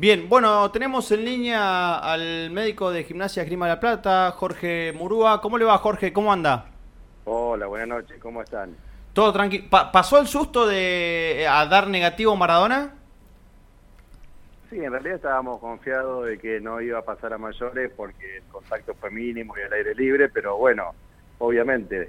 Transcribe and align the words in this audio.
Bien, 0.00 0.30
bueno, 0.30 0.70
tenemos 0.70 1.12
en 1.12 1.26
línea 1.26 1.98
al 1.98 2.48
médico 2.52 2.90
de 2.90 3.04
Gimnasia 3.04 3.44
Grima 3.44 3.68
La 3.68 3.78
Plata, 3.78 4.30
Jorge 4.30 4.94
Murúa. 4.96 5.42
¿Cómo 5.42 5.58
le 5.58 5.66
va, 5.66 5.76
Jorge? 5.76 6.10
¿Cómo 6.10 6.32
anda? 6.32 6.70
Hola, 7.26 7.66
buenas 7.66 7.88
noches, 7.88 8.18
¿cómo 8.18 8.40
están? 8.40 8.74
Todo 9.12 9.30
tranquilo. 9.30 9.66
¿Pasó 9.68 10.18
el 10.18 10.26
susto 10.26 10.66
de 10.66 11.46
a 11.46 11.66
dar 11.66 11.88
negativo 11.88 12.34
Maradona? 12.34 12.94
Sí, 14.70 14.82
en 14.82 14.90
realidad 14.90 15.16
estábamos 15.16 15.60
confiados 15.60 16.24
de 16.28 16.38
que 16.38 16.62
no 16.62 16.80
iba 16.80 17.00
a 17.00 17.04
pasar 17.04 17.34
a 17.34 17.36
mayores 17.36 17.92
porque 17.94 18.38
el 18.38 18.44
contacto 18.44 18.94
fue 18.94 19.10
mínimo 19.10 19.52
y 19.58 19.60
al 19.60 19.72
aire 19.74 19.94
libre, 19.94 20.30
pero 20.30 20.56
bueno, 20.56 20.94
obviamente, 21.40 22.08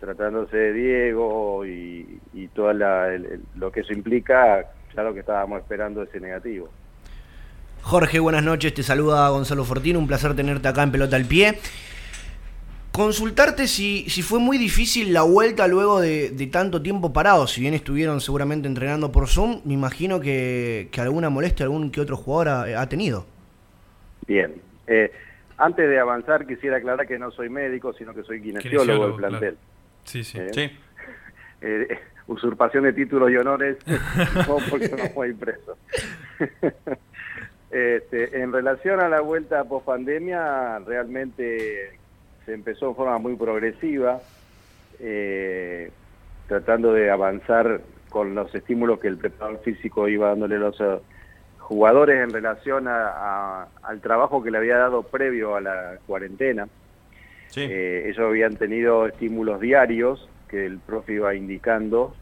tratándose 0.00 0.56
de 0.56 0.72
Diego 0.72 1.64
y, 1.64 2.20
y 2.32 2.48
todo 2.48 2.72
lo 2.72 3.70
que 3.70 3.82
eso 3.82 3.92
implica, 3.92 4.68
claro 4.92 5.14
que 5.14 5.20
estábamos 5.20 5.60
esperando 5.60 6.02
ese 6.02 6.18
negativo. 6.18 6.68
Jorge, 7.82 8.20
buenas 8.20 8.44
noches, 8.44 8.74
te 8.74 8.82
saluda 8.82 9.28
Gonzalo 9.30 9.64
Fortino, 9.64 9.98
un 9.98 10.06
placer 10.06 10.34
tenerte 10.34 10.68
acá 10.68 10.82
en 10.82 10.92
Pelota 10.92 11.16
al 11.16 11.24
Pie. 11.24 11.58
Consultarte 12.92 13.66
si, 13.66 14.08
si 14.10 14.22
fue 14.22 14.38
muy 14.38 14.58
difícil 14.58 15.12
la 15.12 15.22
vuelta 15.22 15.66
luego 15.66 16.00
de, 16.00 16.48
tanto 16.52 16.82
tiempo 16.82 17.12
parado, 17.12 17.46
si 17.46 17.60
bien 17.60 17.74
estuvieron 17.74 18.20
seguramente 18.20 18.68
entrenando 18.68 19.10
por 19.10 19.28
Zoom, 19.28 19.60
me 19.64 19.74
imagino 19.74 20.20
que, 20.20 20.88
alguna 20.98 21.30
molestia 21.30 21.64
algún 21.64 21.90
que 21.90 22.00
otro 22.00 22.16
jugador 22.16 22.74
ha, 22.76 22.88
tenido. 22.88 23.26
Bien, 24.26 24.54
eh, 24.86 25.10
antes 25.56 25.88
de 25.88 25.98
avanzar 25.98 26.46
quisiera 26.46 26.76
aclarar 26.76 27.06
que 27.06 27.18
no 27.18 27.30
soy 27.30 27.48
médico, 27.48 27.92
sino 27.92 28.12
que 28.14 28.22
soy 28.22 28.42
kinesiólogo, 28.42 29.06
del 29.06 29.16
plantel. 29.16 29.56
Sí, 30.04 30.24
sí. 30.24 30.38
Eh, 30.38 30.50
sí. 30.52 30.70
Eh, 31.62 31.88
usurpación 32.26 32.84
de 32.84 32.94
títulos 32.94 33.30
y 33.30 33.36
honores, 33.36 33.76
no 34.48 34.56
porque 34.70 34.88
no 34.88 35.10
fue 35.10 35.28
impreso. 35.28 35.76
Este, 37.70 38.40
en 38.40 38.52
relación 38.52 39.00
a 39.00 39.08
la 39.08 39.20
vuelta 39.20 39.62
post 39.64 39.86
pandemia, 39.86 40.80
realmente 40.80 41.92
se 42.44 42.52
empezó 42.52 42.88
en 42.88 42.96
forma 42.96 43.18
muy 43.18 43.36
progresiva, 43.36 44.20
eh, 44.98 45.90
tratando 46.48 46.92
de 46.92 47.10
avanzar 47.10 47.80
con 48.08 48.34
los 48.34 48.52
estímulos 48.52 48.98
que 48.98 49.06
el 49.06 49.18
preparador 49.18 49.60
físico 49.62 50.08
iba 50.08 50.30
dándole 50.30 50.56
a 50.56 50.58
los 50.58 50.80
eh, 50.80 50.98
jugadores 51.58 52.20
en 52.24 52.30
relación 52.30 52.88
al 52.88 54.00
trabajo 54.00 54.42
que 54.42 54.50
le 54.50 54.58
había 54.58 54.76
dado 54.76 55.04
previo 55.04 55.54
a 55.54 55.60
la 55.60 55.98
cuarentena. 56.08 56.66
Eh, 57.54 58.06
ellos 58.06 58.26
habían 58.26 58.56
tenido 58.56 59.06
estímulos 59.06 59.60
diarios 59.60 60.28
que 60.48 60.66
el 60.66 60.78
profe 60.78 61.14
iba 61.14 61.36
indicando 61.36 62.16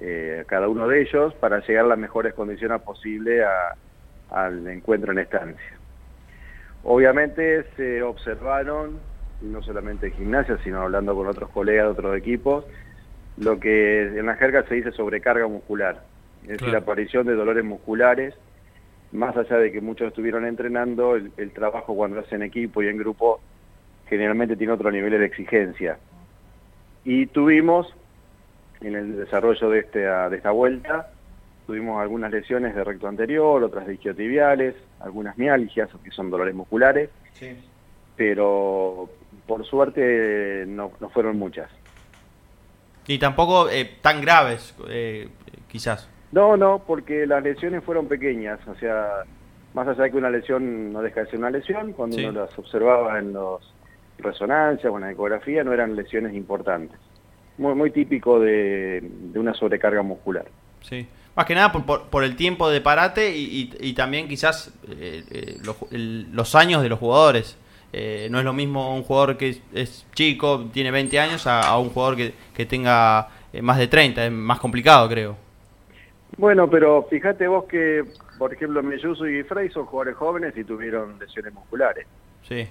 a 0.00 0.44
cada 0.44 0.68
uno 0.68 0.88
de 0.88 1.02
ellos 1.02 1.34
para 1.34 1.60
llegar 1.60 1.84
a 1.84 1.88
las 1.88 1.98
mejores 1.98 2.34
condiciones 2.34 2.80
posibles 2.82 3.44
a 3.44 3.76
al 4.30 4.66
encuentro 4.68 5.12
en 5.12 5.18
estancia. 5.18 5.78
Obviamente 6.84 7.64
se 7.76 8.02
observaron, 8.02 8.98
no 9.40 9.62
solamente 9.62 10.06
en 10.08 10.12
gimnasia, 10.14 10.58
sino 10.62 10.80
hablando 10.80 11.14
con 11.14 11.26
otros 11.26 11.50
colegas 11.50 11.86
de 11.86 11.92
otros 11.92 12.16
equipos, 12.16 12.64
lo 13.36 13.60
que 13.60 14.02
en 14.02 14.26
la 14.26 14.34
jerga 14.36 14.64
se 14.64 14.74
dice 14.74 14.92
sobrecarga 14.92 15.46
muscular, 15.46 16.02
es 16.42 16.48
decir, 16.48 16.68
la 16.68 16.78
aparición 16.78 17.26
de 17.26 17.34
dolores 17.34 17.64
musculares, 17.64 18.34
más 19.12 19.36
allá 19.36 19.56
de 19.56 19.72
que 19.72 19.80
muchos 19.80 20.08
estuvieron 20.08 20.44
entrenando, 20.44 21.16
el, 21.16 21.50
trabajo 21.52 21.94
cuando 21.94 22.20
hacen 22.20 22.42
equipo 22.42 22.82
y 22.82 22.88
en 22.88 22.98
grupo 22.98 23.40
generalmente 24.08 24.56
tiene 24.56 24.72
otro 24.72 24.90
nivel 24.90 25.10
de 25.12 25.24
exigencia. 25.24 25.98
Y 27.04 27.26
tuvimos, 27.26 27.94
en 28.80 28.94
el 28.94 29.16
desarrollo 29.16 29.70
de, 29.70 29.78
este, 29.80 30.00
de 30.00 30.36
esta 30.36 30.50
vuelta, 30.50 31.10
tuvimos 31.68 32.00
algunas 32.00 32.32
lesiones 32.32 32.74
de 32.74 32.82
recto 32.82 33.08
anterior, 33.08 33.62
otras 33.62 33.86
de 33.86 33.92
isquiotibiales, 33.92 34.74
algunas 35.00 35.36
mialgias, 35.36 35.90
que 36.02 36.10
son 36.10 36.30
dolores 36.30 36.54
musculares, 36.54 37.10
pero 38.16 39.10
por 39.46 39.66
suerte 39.66 40.64
no, 40.66 40.88
fueron 41.12 41.38
muchas. 41.38 41.70
Y 43.06 43.18
tampoco 43.18 43.68
eh, 43.68 43.98
tan 44.00 44.22
graves, 44.22 44.74
eh, 44.88 45.28
quizás. 45.70 46.08
No, 46.32 46.56
no, 46.56 46.78
porque 46.86 47.26
las 47.26 47.42
lesiones 47.42 47.84
fueron 47.84 48.08
pequeñas, 48.08 48.66
o 48.66 48.74
sea, 48.76 49.24
más 49.74 49.86
allá 49.88 50.04
de 50.04 50.10
que 50.10 50.16
una 50.16 50.30
lesión 50.30 50.90
no 50.90 51.02
deja 51.02 51.20
de 51.20 51.26
ser 51.26 51.38
una 51.38 51.50
lesión, 51.50 51.92
cuando 51.92 52.16
uno 52.16 52.32
las 52.32 52.58
observaba 52.58 53.18
en 53.18 53.34
los 53.34 53.60
resonancias 54.16 54.90
o 54.90 54.96
en 54.96 55.02
la 55.02 55.12
ecografía, 55.12 55.62
no 55.64 55.74
eran 55.74 55.94
lesiones 55.94 56.32
importantes. 56.32 56.98
Muy, 57.58 57.74
muy 57.74 57.90
típico 57.90 58.40
de, 58.40 59.02
de 59.02 59.38
una 59.38 59.52
sobrecarga 59.52 60.00
muscular. 60.00 60.46
Sí. 60.80 61.06
Más 61.38 61.46
que 61.46 61.54
nada 61.54 61.70
por, 61.70 62.24
el 62.24 62.34
tiempo 62.34 62.68
de 62.68 62.80
parate 62.80 63.32
y, 63.32 63.92
también 63.92 64.26
quizás 64.26 64.74
eh, 64.90 65.22
eh, 65.30 65.56
los, 66.32 66.54
años 66.56 66.82
de 66.82 66.88
los 66.88 66.98
jugadores. 66.98 67.56
Eh, 67.92 68.26
no 68.28 68.40
es 68.40 68.44
lo 68.44 68.52
mismo 68.52 68.92
un 68.92 69.04
jugador 69.04 69.36
que 69.36 69.60
es, 69.72 70.04
chico, 70.14 70.66
tiene 70.72 70.90
20 70.90 71.20
años, 71.20 71.46
a, 71.46 71.78
un 71.78 71.90
jugador 71.90 72.16
que, 72.16 72.66
tenga 72.66 73.28
más 73.62 73.78
de 73.78 73.86
30. 73.86 74.26
Es 74.26 74.32
más 74.32 74.58
complicado, 74.58 75.08
creo. 75.08 75.36
Bueno, 76.36 76.68
pero 76.68 77.06
fíjate 77.08 77.46
vos 77.46 77.66
que, 77.66 78.02
por 78.36 78.52
ejemplo, 78.52 78.82
Melluso 78.82 79.24
y 79.28 79.44
Frey 79.44 79.68
son 79.70 79.86
jugadores 79.86 80.16
jóvenes 80.16 80.56
y 80.56 80.64
tuvieron 80.64 81.20
lesiones 81.20 81.54
musculares. 81.54 82.04
Sí. 82.48 82.66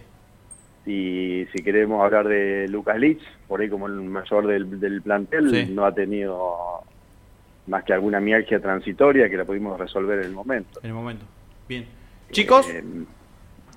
Y 0.86 1.46
si 1.54 1.64
queremos 1.64 2.04
hablar 2.04 2.28
de 2.28 2.68
Lucas 2.68 3.00
Lich, 3.00 3.24
por 3.48 3.62
ahí 3.62 3.70
como 3.70 3.88
el 3.88 3.94
mayor 3.94 4.46
del, 4.46 5.02
plantel, 5.02 5.74
no 5.74 5.86
ha 5.86 5.94
tenido 5.94 6.84
más 7.68 7.84
que 7.84 7.94
alguna 7.94 8.20
mialgia 8.20 8.60
transitoria 8.60 9.30
que 9.30 9.38
la 9.38 9.46
pudimos 9.46 9.80
resolver 9.80 10.20
en 10.20 10.26
el 10.26 10.34
momento. 10.34 10.80
En 10.82 10.90
el 10.90 10.94
momento. 10.94 11.26
Bien. 11.68 11.86
Chicos. 12.32 12.70
Eh, 12.70 12.84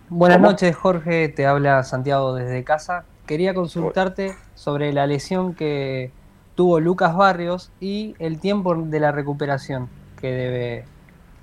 Buenas 0.08 0.40
noches, 0.40 0.74
Jorge. 0.74 1.28
Te 1.28 1.46
habla 1.46 1.84
Santiago 1.84 2.34
desde 2.34 2.64
casa. 2.64 3.04
Quería 3.26 3.54
consultarte 3.54 4.32
sobre 4.54 4.92
la 4.92 5.06
lesión 5.06 5.54
que 5.54 6.10
tuvo 6.56 6.80
Lucas 6.80 7.16
Barrios 7.16 7.72
y 7.78 8.16
el 8.18 8.40
tiempo 8.40 8.74
de 8.74 8.98
la 8.98 9.12
recuperación 9.12 9.88
que 10.20 10.32
debe 10.32 10.84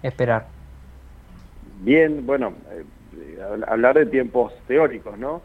esperar. 0.03 0.47
Bien, 1.79 2.25
bueno, 2.25 2.53
eh, 2.72 2.84
hablar 3.68 3.96
de 3.96 4.06
tiempos 4.08 4.53
teóricos, 4.68 5.18
¿no? 5.18 5.41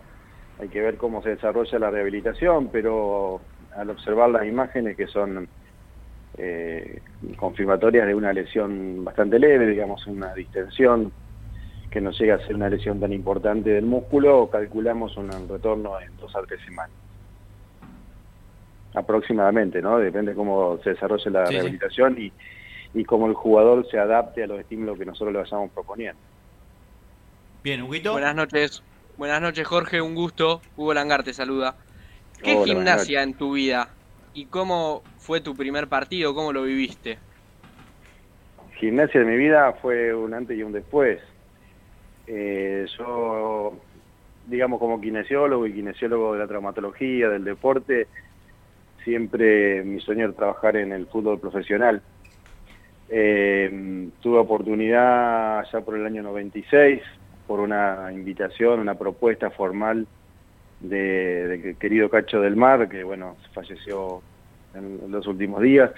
Hay 0.60 0.68
que 0.68 0.80
ver 0.80 0.96
cómo 0.96 1.22
se 1.22 1.30
desarrolla 1.30 1.78
la 1.78 1.90
rehabilitación, 1.90 2.68
pero 2.72 3.40
al 3.76 3.90
observar 3.90 4.30
las 4.30 4.46
imágenes 4.46 4.96
que 4.96 5.06
son 5.06 5.48
eh, 6.38 7.00
confirmatorias 7.36 8.06
de 8.06 8.14
una 8.14 8.32
lesión 8.32 9.04
bastante 9.04 9.38
leve, 9.38 9.66
digamos 9.66 10.06
una 10.06 10.34
distensión 10.34 11.12
que 11.90 12.00
no 12.00 12.10
llega 12.10 12.36
a 12.36 12.46
ser 12.46 12.54
una 12.54 12.70
lesión 12.70 12.98
tan 13.00 13.12
importante 13.12 13.70
del 13.70 13.84
músculo, 13.84 14.48
calculamos 14.50 15.16
un 15.18 15.30
retorno 15.48 16.00
en 16.00 16.16
dos 16.16 16.34
a 16.34 16.42
tres 16.42 16.60
semanas. 16.64 16.96
Aproximadamente, 18.94 19.82
¿no? 19.82 19.98
Depende 19.98 20.34
cómo 20.34 20.78
se 20.82 20.90
desarrolle 20.90 21.30
la 21.30 21.44
rehabilitación 21.44 22.18
Y, 22.18 22.32
y 22.94 23.04
cómo 23.04 23.26
el 23.26 23.34
jugador 23.34 23.86
se 23.90 23.98
adapte 23.98 24.42
a 24.42 24.46
los 24.46 24.60
estímulos 24.60 24.98
que 24.98 25.04
nosotros 25.04 25.32
le 25.32 25.40
vayamos 25.40 25.70
proponiendo. 25.70 26.20
Bien, 27.62 27.82
Huguito. 27.82 28.12
Buenas 28.12 28.34
noches. 28.34 28.82
Buenas 29.16 29.40
noches, 29.40 29.66
Jorge. 29.66 30.00
Un 30.00 30.14
gusto. 30.14 30.60
Hugo 30.76 30.94
Langar 30.94 31.22
te 31.22 31.32
saluda. 31.32 31.76
¿Qué 32.42 32.56
gimnasia 32.64 33.22
en 33.22 33.34
tu 33.34 33.52
vida? 33.52 33.88
¿Y 34.34 34.46
cómo 34.46 35.02
fue 35.18 35.40
tu 35.40 35.54
primer 35.54 35.88
partido? 35.88 36.34
¿Cómo 36.34 36.52
lo 36.52 36.62
viviste? 36.62 37.18
Gimnasia 38.78 39.20
de 39.20 39.26
mi 39.26 39.36
vida 39.36 39.72
fue 39.74 40.14
un 40.14 40.32
antes 40.32 40.56
y 40.56 40.62
un 40.62 40.72
después. 40.72 41.20
Eh, 42.26 42.86
yo, 42.98 43.74
digamos, 44.46 44.78
como 44.78 45.00
kinesiólogo 45.00 45.66
y 45.66 45.74
kinesiólogo 45.74 46.32
de 46.32 46.38
la 46.38 46.46
traumatología, 46.46 47.28
del 47.28 47.44
deporte, 47.44 48.08
siempre 49.04 49.84
mi 49.84 50.00
sueño 50.00 50.24
era 50.24 50.32
trabajar 50.32 50.76
en 50.76 50.92
el 50.92 51.06
fútbol 51.06 51.38
profesional. 51.38 52.02
Eh, 53.08 54.08
tuve 54.22 54.38
oportunidad 54.38 55.64
ya 55.70 55.80
por 55.82 55.98
el 55.98 56.06
año 56.06 56.22
96, 56.22 57.02
por 57.46 57.60
una 57.60 58.10
invitación, 58.12 58.80
una 58.80 58.94
propuesta 58.94 59.50
formal 59.50 60.06
de, 60.82 61.76
querido 61.78 62.08
Cacho 62.10 62.40
del 62.40 62.56
Mar, 62.56 62.88
que 62.88 63.04
bueno, 63.04 63.36
falleció 63.52 64.22
en 64.74 65.10
los 65.10 65.26
últimos 65.26 65.62
días. 65.62 65.90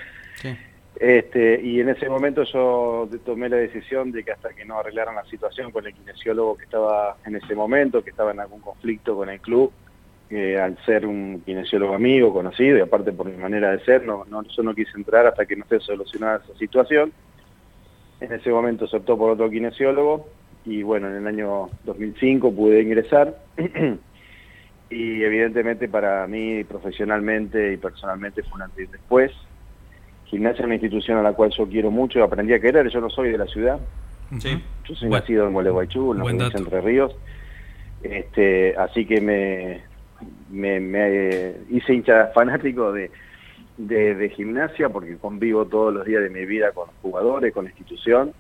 Este, 0.96 1.60
y 1.60 1.80
en 1.80 1.88
ese 1.88 2.08
momento 2.08 2.44
yo 2.44 3.08
tomé 3.24 3.48
la 3.48 3.56
decisión 3.56 4.12
de 4.12 4.22
que 4.22 4.30
hasta 4.30 4.50
que 4.50 4.64
no 4.64 4.78
arreglaran 4.78 5.16
la 5.16 5.24
situación 5.24 5.72
con 5.72 5.86
el 5.86 5.94
kinesiólogo 5.94 6.56
que 6.56 6.64
estaba 6.64 7.16
en 7.26 7.36
ese 7.36 7.54
momento, 7.54 8.04
que 8.04 8.10
estaba 8.10 8.30
en 8.30 8.40
algún 8.40 8.60
conflicto 8.60 9.16
con 9.16 9.28
el 9.28 9.40
club, 9.40 9.72
eh, 10.30 10.58
al 10.58 10.78
ser 10.84 11.04
un 11.04 11.42
kinesiólogo 11.44 11.94
amigo, 11.94 12.32
conocido, 12.32 12.78
y 12.78 12.80
aparte 12.80 13.12
por 13.12 13.26
mi 13.26 13.36
manera 13.36 13.72
de 13.72 13.84
ser, 13.84 14.06
no, 14.06 14.24
no, 14.24 14.42
yo 14.44 14.62
no 14.62 14.74
quise 14.74 14.92
entrar 14.96 15.26
hasta 15.26 15.46
que 15.46 15.56
no 15.56 15.64
esté 15.64 15.80
solucionada 15.80 16.42
esa 16.44 16.56
situación. 16.58 17.12
En 18.20 18.32
ese 18.32 18.50
momento 18.50 18.86
se 18.86 18.96
optó 18.96 19.18
por 19.18 19.30
otro 19.30 19.50
kinesiólogo 19.50 20.28
y 20.64 20.82
bueno, 20.82 21.08
en 21.08 21.16
el 21.16 21.26
año 21.26 21.68
2005 21.84 22.54
pude 22.54 22.80
ingresar 22.80 23.36
y 24.90 25.22
evidentemente 25.22 25.88
para 25.88 26.26
mí 26.26 26.64
profesionalmente 26.64 27.72
y 27.72 27.76
personalmente 27.76 28.42
fue 28.42 28.54
un 28.54 28.62
antes 28.62 28.88
y 28.88 28.92
después. 28.92 29.32
Gimnasia 30.26 30.60
es 30.60 30.66
una 30.66 30.74
institución 30.74 31.18
a 31.18 31.22
la 31.22 31.32
cual 31.32 31.50
yo 31.56 31.66
quiero 31.66 31.90
mucho 31.90 32.22
aprendí 32.22 32.52
a 32.52 32.60
querer, 32.60 32.88
yo 32.88 33.00
no 33.00 33.10
soy 33.10 33.30
de 33.30 33.38
la 33.38 33.46
ciudad, 33.46 33.78
Yo 34.30 34.94
soy 34.94 35.08
nacido 35.08 35.46
en 35.46 35.52
Gualeguaychú, 35.52 36.12
en 36.12 36.38
la 36.38 36.46
Entre 36.46 36.80
Ríos. 36.80 37.14
Este, 38.02 38.76
así 38.76 39.06
que 39.06 39.20
me, 39.20 39.82
me, 40.50 41.54
hice 41.70 41.94
hincha 41.94 42.26
fanático 42.34 42.92
de, 42.92 43.10
de, 43.78 44.28
gimnasia 44.30 44.88
porque 44.90 45.16
convivo 45.16 45.64
todos 45.66 45.94
los 45.94 46.04
días 46.04 46.22
de 46.22 46.30
mi 46.30 46.44
vida 46.44 46.72
con 46.72 46.88
jugadores, 47.00 47.52
con 47.52 47.64
la 47.64 47.70
institución. 47.70 48.32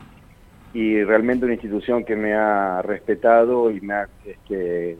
Y 0.72 1.02
realmente 1.04 1.44
una 1.44 1.54
institución 1.54 2.04
que 2.04 2.16
me 2.16 2.34
ha 2.34 2.82
respetado 2.82 3.70
y 3.70 3.80
me 3.80 3.94
ha 3.94 4.08
este, 4.24 4.98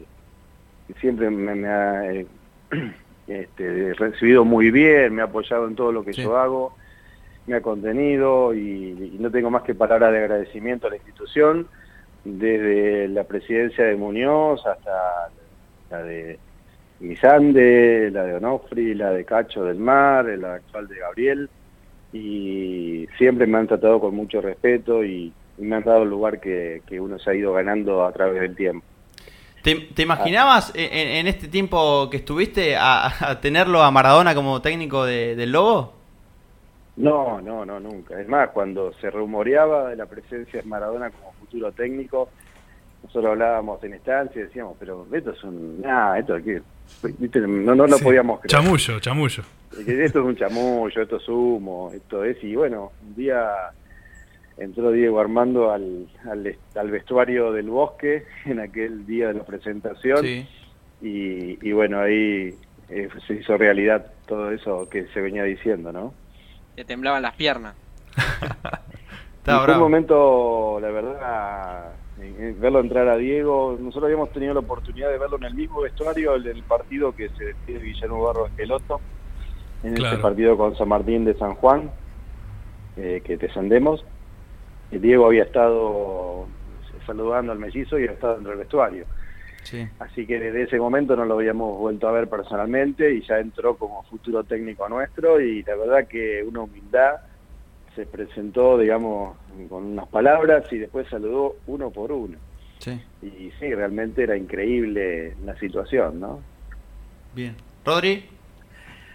siempre 0.93 1.29
me, 1.29 1.67
ha 1.67 2.11
eh, 2.13 2.25
este, 3.27 3.93
recibido 3.93 4.45
muy 4.45 4.71
bien, 4.71 5.15
me 5.15 5.21
ha 5.21 5.25
apoyado 5.25 5.67
en 5.67 5.75
todo 5.75 5.91
lo 5.91 6.03
que 6.03 6.13
yo 6.13 6.37
hago, 6.37 6.75
me 7.47 7.55
ha 7.55 7.61
contenido 7.61 8.53
y, 8.53 9.17
no 9.19 9.31
tengo 9.31 9.49
más 9.49 9.63
que 9.63 9.75
palabras 9.75 10.11
de 10.11 10.19
agradecimiento 10.19 10.87
a 10.87 10.91
la 10.91 10.97
institución, 10.97 11.67
desde 12.23 13.07
la 13.07 13.23
presidencia 13.23 13.85
de 13.85 13.95
Muñoz 13.95 14.65
hasta 14.65 15.29
la 15.91 16.03
de 16.03 16.39
Misande, 16.99 18.09
la 18.11 18.23
de 18.23 18.35
Onofri, 18.35 18.95
la 18.95 19.11
de 19.11 19.25
Cacho 19.25 19.63
del 19.63 19.77
Mar, 19.77 20.25
la 20.25 20.55
actual 20.55 20.87
de 20.87 20.95
Gabriel, 20.95 21.49
y 22.13 23.07
siempre 23.17 23.45
me 23.45 23.57
han 23.57 23.67
tratado 23.67 23.99
con 23.99 24.15
mucho 24.15 24.41
respeto 24.41 25.03
y, 25.03 25.33
me 25.57 25.77
han 25.77 25.83
dado 25.83 26.03
el 26.03 26.09
lugar 26.09 26.41
que 26.41 26.81
uno 26.99 27.17
se 27.17 27.29
ha 27.29 27.33
ido 27.33 27.53
ganando 27.53 28.03
a 28.03 28.11
través 28.11 28.41
del 28.41 28.57
tiempo. 28.57 28.85
¿Te, 29.65 30.03
imaginabas 30.03 30.71
en, 30.75 31.25
este 31.25 31.47
tiempo 31.47 32.07
que 32.11 32.17
estuviste 32.17 32.75
a, 32.77 33.39
tenerlo 33.41 33.81
a 33.81 33.89
Maradona 33.89 34.35
como 34.35 34.61
técnico 34.61 35.05
del 35.05 35.51
Lobo? 35.51 35.93
No, 36.97 37.41
no, 37.41 37.65
no, 37.65 37.79
nunca. 37.79 38.21
Es 38.21 38.27
más, 38.27 38.51
cuando 38.51 38.93
se 39.01 39.09
rumoreaba 39.09 39.89
de 39.89 39.95
la 39.95 40.05
presencia 40.05 40.61
de 40.61 40.67
Maradona 40.67 41.09
como 41.09 41.33
futuro 41.33 41.71
técnico, 41.71 42.29
nosotros 43.01 43.31
hablábamos 43.31 43.83
en 43.83 43.95
estancia 43.95 44.39
y 44.39 44.43
decíamos, 44.45 44.77
pero 44.79 45.07
esto 45.11 45.31
es 45.31 45.43
un... 45.43 45.81
Nah, 45.81 46.15
esto 46.19 46.35
aquí... 46.35 46.51
No, 47.33 47.73
no 47.73 47.87
lo 47.87 47.97
podíamos 47.97 48.41
creer. 48.41 48.51
Chamullo, 48.51 48.99
chamullo. 48.99 49.43
Esto 49.87 50.19
es 50.19 50.25
un 50.25 50.35
chamullo, 50.35 51.01
esto 51.01 51.17
es 51.17 51.27
humo, 51.27 51.91
esto 51.91 52.23
es... 52.23 52.41
Y 52.43 52.55
bueno, 52.55 52.91
un 53.03 53.15
día 53.15 53.71
entró 54.57 54.91
Diego 54.91 55.19
Armando 55.19 55.71
al, 55.71 56.07
al, 56.29 56.91
vestuario 56.91 57.51
del 57.51 57.69
bosque 57.69 58.25
en 58.45 58.59
aquel 58.59 59.05
día 59.05 59.27
de 59.29 59.35
la 59.35 59.43
presentación 59.43 60.25
y, 61.01 61.71
bueno, 61.71 61.99
ahí 61.99 62.55
eh, 62.89 63.09
se 63.27 63.35
hizo 63.35 63.57
realidad 63.57 64.07
todo 64.27 64.51
eso 64.51 64.89
que 64.89 65.05
se 65.07 65.21
venía 65.21 65.43
diciendo, 65.43 65.91
¿no? 65.91 66.13
Te 66.75 66.83
temblaban 66.83 67.21
las 67.21 67.35
piernas. 67.35 67.75
fue 69.43 69.73
un 69.73 69.79
momento, 69.79 70.79
la 70.81 70.89
verdad, 70.89 71.93
verlo 72.57 72.79
entrar 72.79 73.07
a 73.07 73.17
Diego. 73.17 73.77
Nosotros 73.79 74.05
habíamos 74.05 74.31
tenido 74.31 74.53
la 74.53 74.61
oportunidad 74.61 75.09
de 75.11 75.17
verlo 75.17 75.37
en 75.37 75.43
el 75.43 75.53
mismo 75.53 75.81
vestuario 75.81 76.39
del 76.39 76.63
partido 76.63 77.15
que 77.15 77.29
se 77.29 77.45
despide 77.45 77.79
Guillermo 77.79 78.23
Barro 78.23 78.47
Esqueloto, 78.47 78.99
en 79.83 79.93
ese 80.01 80.17
partido 80.17 80.57
con 80.57 80.75
San 80.75 80.89
Martín 80.89 81.25
de 81.25 81.35
San 81.35 81.53
Juan, 81.55 81.91
eh, 82.97 83.21
que 83.23 83.37
descendemos. 83.37 84.03
Diego 84.99 85.27
había 85.27 85.43
estado 85.43 86.47
saludando 87.05 87.51
al 87.51 87.59
mellizo 87.59 87.97
y 87.97 88.03
había 88.03 88.13
estado 88.13 88.39
en 88.39 88.47
el 88.47 88.57
vestuario. 88.57 89.05
Así 89.99 90.27
que 90.27 90.39
desde 90.39 90.63
ese 90.63 90.77
momento 90.77 91.15
no 91.15 91.25
lo 91.25 91.35
habíamos 91.35 91.79
vuelto 91.79 92.07
a 92.07 92.11
ver 92.11 92.29
personalmente 92.29 93.13
y 93.13 93.21
ya 93.21 93.39
entró 93.39 93.75
como 93.75 94.03
futuro 94.03 94.43
técnico 94.43 94.87
nuestro 94.87 95.41
y 95.41 95.63
la 95.63 95.75
verdad 95.75 96.07
que 96.07 96.43
una 96.43 96.61
humildad 96.61 97.15
se 97.95 98.05
presentó, 98.05 98.77
digamos, 98.77 99.35
con 99.69 99.85
unas 99.85 100.07
palabras 100.09 100.71
y 100.71 100.77
después 100.77 101.07
saludó 101.09 101.55
uno 101.65 101.89
por 101.89 102.11
uno. 102.11 102.37
Y 103.23 103.51
sí, 103.59 103.73
realmente 103.73 104.21
era 104.21 104.37
increíble 104.37 105.35
la 105.43 105.57
situación, 105.57 106.19
¿no? 106.19 106.39
Bien. 107.33 107.55
Rodri. 107.83 108.25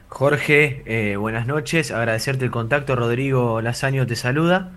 Jorge, 0.09 0.83
eh, 0.87 1.17
buenas 1.17 1.47
noches. 1.47 1.93
Agradecerte 1.93 2.45
el 2.45 2.51
contacto. 2.51 2.97
Rodrigo 2.97 3.61
Lazaño 3.61 4.07
te 4.09 4.17
saluda. 4.17 4.73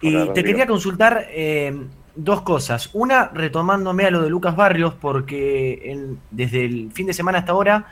Y 0.00 0.28
te 0.30 0.44
quería 0.44 0.66
consultar 0.66 1.26
eh, 1.30 1.74
dos 2.14 2.42
cosas. 2.42 2.90
Una, 2.92 3.28
retomándome 3.28 4.06
a 4.06 4.10
lo 4.10 4.22
de 4.22 4.30
Lucas 4.30 4.56
Barrios, 4.56 4.94
porque 4.94 6.08
desde 6.30 6.64
el 6.64 6.92
fin 6.92 7.06
de 7.06 7.12
semana 7.12 7.38
hasta 7.38 7.52
ahora 7.52 7.86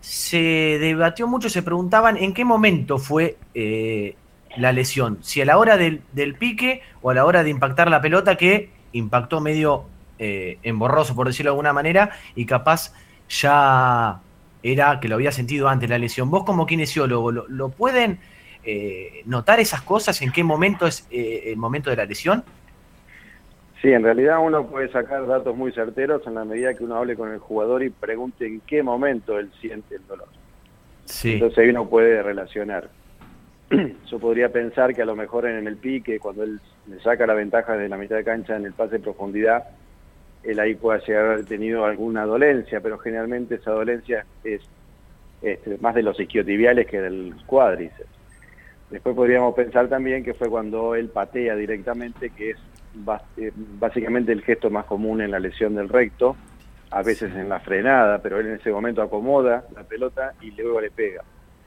se 0.00 0.78
debatió 0.80 1.26
mucho, 1.26 1.48
se 1.48 1.62
preguntaban 1.62 2.16
en 2.16 2.34
qué 2.34 2.44
momento 2.44 2.98
fue 2.98 3.38
eh, 3.54 4.16
la 4.56 4.72
lesión. 4.72 5.18
Si 5.22 5.40
a 5.40 5.44
la 5.44 5.58
hora 5.58 5.76
del, 5.76 6.02
pique 6.38 6.82
o 7.02 7.10
a 7.10 7.14
la 7.14 7.24
hora 7.24 7.42
de 7.42 7.50
impactar 7.50 7.88
la 7.88 8.00
pelota, 8.00 8.36
que 8.36 8.70
impactó 8.92 9.40
medio 9.40 9.84
eh, 10.18 10.58
emborroso, 10.62 11.14
por 11.14 11.26
decirlo 11.26 11.50
de 11.50 11.54
alguna 11.54 11.72
manera, 11.72 12.10
y 12.34 12.46
capaz 12.46 12.92
ya 13.28 14.20
era 14.62 15.00
que 15.00 15.08
lo 15.08 15.14
había 15.14 15.32
sentido 15.32 15.68
antes 15.68 15.88
la 15.88 15.98
lesión. 15.98 16.30
Vos 16.30 16.44
como 16.44 16.66
kinesiólogo, 16.66 17.30
lo 17.30 17.68
pueden 17.70 18.18
eh, 18.64 19.22
notar 19.26 19.60
esas 19.60 19.82
cosas? 19.82 20.20
¿En 20.22 20.32
qué 20.32 20.42
momento 20.44 20.86
es 20.86 21.06
eh, 21.10 21.44
el 21.46 21.56
momento 21.56 21.90
de 21.90 21.96
la 21.96 22.04
lesión? 22.04 22.44
Sí, 23.80 23.92
en 23.92 24.02
realidad 24.02 24.38
uno 24.40 24.66
puede 24.66 24.88
sacar 24.90 25.26
datos 25.26 25.54
muy 25.54 25.70
certeros 25.72 26.26
en 26.26 26.34
la 26.34 26.44
medida 26.44 26.72
que 26.72 26.84
uno 26.84 26.96
hable 26.96 27.16
con 27.16 27.30
el 27.30 27.38
jugador 27.38 27.82
y 27.82 27.90
pregunte 27.90 28.46
en 28.46 28.60
qué 28.60 28.82
momento 28.82 29.38
él 29.38 29.50
siente 29.60 29.96
el 29.96 30.06
dolor. 30.06 30.28
Sí. 31.04 31.34
Entonces 31.34 31.58
ahí 31.58 31.68
uno 31.68 31.88
puede 31.88 32.22
relacionar. 32.22 32.88
Yo 34.10 34.18
podría 34.18 34.50
pensar 34.50 34.94
que 34.94 35.02
a 35.02 35.04
lo 35.04 35.14
mejor 35.16 35.46
en 35.46 35.66
el 35.66 35.76
pique, 35.76 36.18
cuando 36.18 36.44
él 36.44 36.60
le 36.86 37.00
saca 37.00 37.26
la 37.26 37.34
ventaja 37.34 37.76
de 37.76 37.88
la 37.88 37.98
mitad 37.98 38.16
de 38.16 38.24
cancha 38.24 38.56
en 38.56 38.64
el 38.64 38.72
pase 38.72 38.92
de 38.92 39.00
profundidad, 39.00 39.64
él 40.42 40.60
ahí 40.60 40.74
pueda 40.74 41.00
llegar 41.00 41.24
a 41.26 41.32
haber 41.32 41.44
tenido 41.46 41.84
alguna 41.84 42.24
dolencia, 42.26 42.80
pero 42.80 42.98
generalmente 42.98 43.56
esa 43.56 43.70
dolencia 43.70 44.24
es, 44.44 44.60
este, 45.42 45.78
más 45.78 45.94
de 45.94 46.02
los 46.02 46.18
isquiotibiales 46.20 46.86
que 46.86 47.00
del 47.00 47.34
cuádriceps. 47.46 48.08
Después 48.94 49.16
podríamos 49.16 49.56
pensar 49.56 49.88
también 49.88 50.22
que 50.22 50.34
fue 50.34 50.48
cuando 50.48 50.94
él 50.94 51.08
patea 51.08 51.56
directamente, 51.56 52.30
que 52.30 52.50
es 52.50 52.58
eh, 53.38 53.50
básicamente 53.56 54.30
el 54.30 54.42
gesto 54.42 54.70
más 54.70 54.84
común 54.84 55.20
en 55.20 55.32
la 55.32 55.40
lesión 55.40 55.74
del 55.74 55.88
recto, 55.88 56.36
a 56.92 57.02
veces 57.02 57.34
en 57.34 57.48
la 57.48 57.58
frenada, 57.58 58.22
pero 58.22 58.38
él 58.38 58.46
en 58.46 58.54
ese 58.54 58.70
momento 58.70 59.02
acomoda 59.02 59.64
la 59.74 59.82
pelota 59.82 60.34
y 60.40 60.52
luego 60.52 60.80
le 60.80 60.92
pega. 60.92 61.24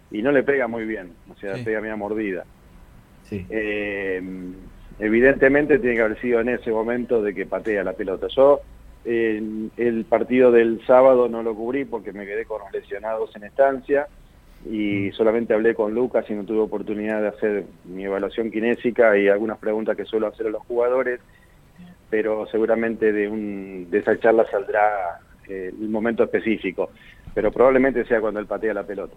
Y 0.10 0.22
no 0.22 0.32
le 0.32 0.44
pega 0.44 0.70
muy 0.70 0.86
bien, 0.86 1.12
o 1.30 1.36
sea, 1.36 1.58
le 1.58 1.64
pega 1.66 1.82
media 1.82 1.98
mordida. 1.98 2.46
Eh, 3.30 4.22
evidentemente 4.98 5.80
tiene 5.80 5.98
que 5.98 6.02
haber 6.04 6.22
sido 6.22 6.40
en 6.40 6.48
ese 6.48 6.72
momento 6.72 7.22
de 7.22 7.36
que 7.36 7.46
patea 7.46 7.84
la 7.84 7.92
pelota. 7.92 8.28
Yo 8.30 8.62
el 9.04 10.06
partido 10.08 10.54
del 10.54 10.80
sábado 10.88 11.28
no 11.28 11.44
lo 11.44 11.54
cubrí 11.54 11.84
porque 11.84 12.14
me 12.14 12.26
quedé 12.26 12.46
con 12.46 12.62
los 12.62 12.72
lesionados 12.72 13.36
en 13.36 13.44
estancia 13.44 14.08
y 14.70 15.12
solamente 15.12 15.54
hablé 15.54 15.74
con 15.74 15.94
Lucas 15.94 16.26
y 16.30 16.34
no 16.34 16.44
tuve 16.44 16.60
oportunidad 16.60 17.22
de 17.22 17.28
hacer 17.28 17.66
mi 17.86 18.06
evaluación 18.06 18.52
kinésica 18.52 19.18
y 19.18 19.28
algunas 19.28 19.58
preguntas 19.58 19.96
que 19.96 20.06
suelo 20.06 20.28
hacer 20.28 20.48
a 20.48 20.52
los 20.52 20.64
jugadores, 20.64 21.20
pero 22.10 22.48
seguramente 22.48 23.12
de, 23.12 23.28
un, 23.28 23.88
de 23.90 24.00
esa 24.00 24.20
charla 24.20 24.46
saldrá 24.50 25.20
eh, 25.48 25.72
el 25.80 25.90
momento 25.90 26.24
específico, 26.24 26.92
pero 27.34 27.52
probablemente 27.52 28.06
sea 28.06 28.22
cuando 28.22 28.40
él 28.40 28.46
patea 28.46 28.74
la 28.74 28.84
pelota. 28.84 29.16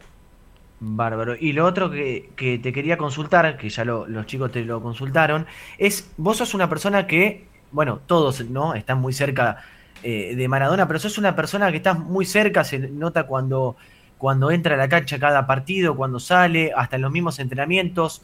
Bárbaro. 0.81 1.37
Y 1.39 1.53
lo 1.53 1.67
otro 1.67 1.91
que, 1.91 2.31
que 2.37 2.59
te 2.59 2.73
quería 2.73 2.97
consultar, 2.97 3.59
que 3.59 3.69
ya 3.69 3.85
los 3.85 4.27
chicos 4.27 4.51
te 4.51 4.65
lo 4.65 4.83
consultaron, 4.83 5.47
es, 5.77 6.13
vos 6.17 6.39
sos 6.39 6.55
una 6.55 6.71
persona 6.71 7.07
que, 7.07 7.45
bueno, 7.71 8.01
todos, 8.07 8.49
¿no? 8.49 8.75
Están 8.75 8.99
muy 8.99 9.13
cerca 9.13 9.59
eh, 10.03 10.35
de 10.35 10.49
Maradona, 10.49 10.87
pero 10.87 10.99
sos 10.99 11.19
una 11.19 11.37
persona 11.37 11.71
que 11.71 11.77
estás 11.77 11.99
muy 11.99 12.25
cerca, 12.25 12.65
se 12.65 12.79
nota 12.79 13.27
cuando 13.27 13.77
cuando 14.21 14.51
entra 14.51 14.75
a 14.75 14.77
la 14.79 14.87
cancha 14.87 15.19
cada 15.19 15.47
partido, 15.47 15.97
cuando 15.97 16.21
sale, 16.21 16.73
hasta 16.77 16.97
en 16.97 17.03
los 17.03 17.11
mismos 17.11 17.39
entrenamientos. 17.39 18.23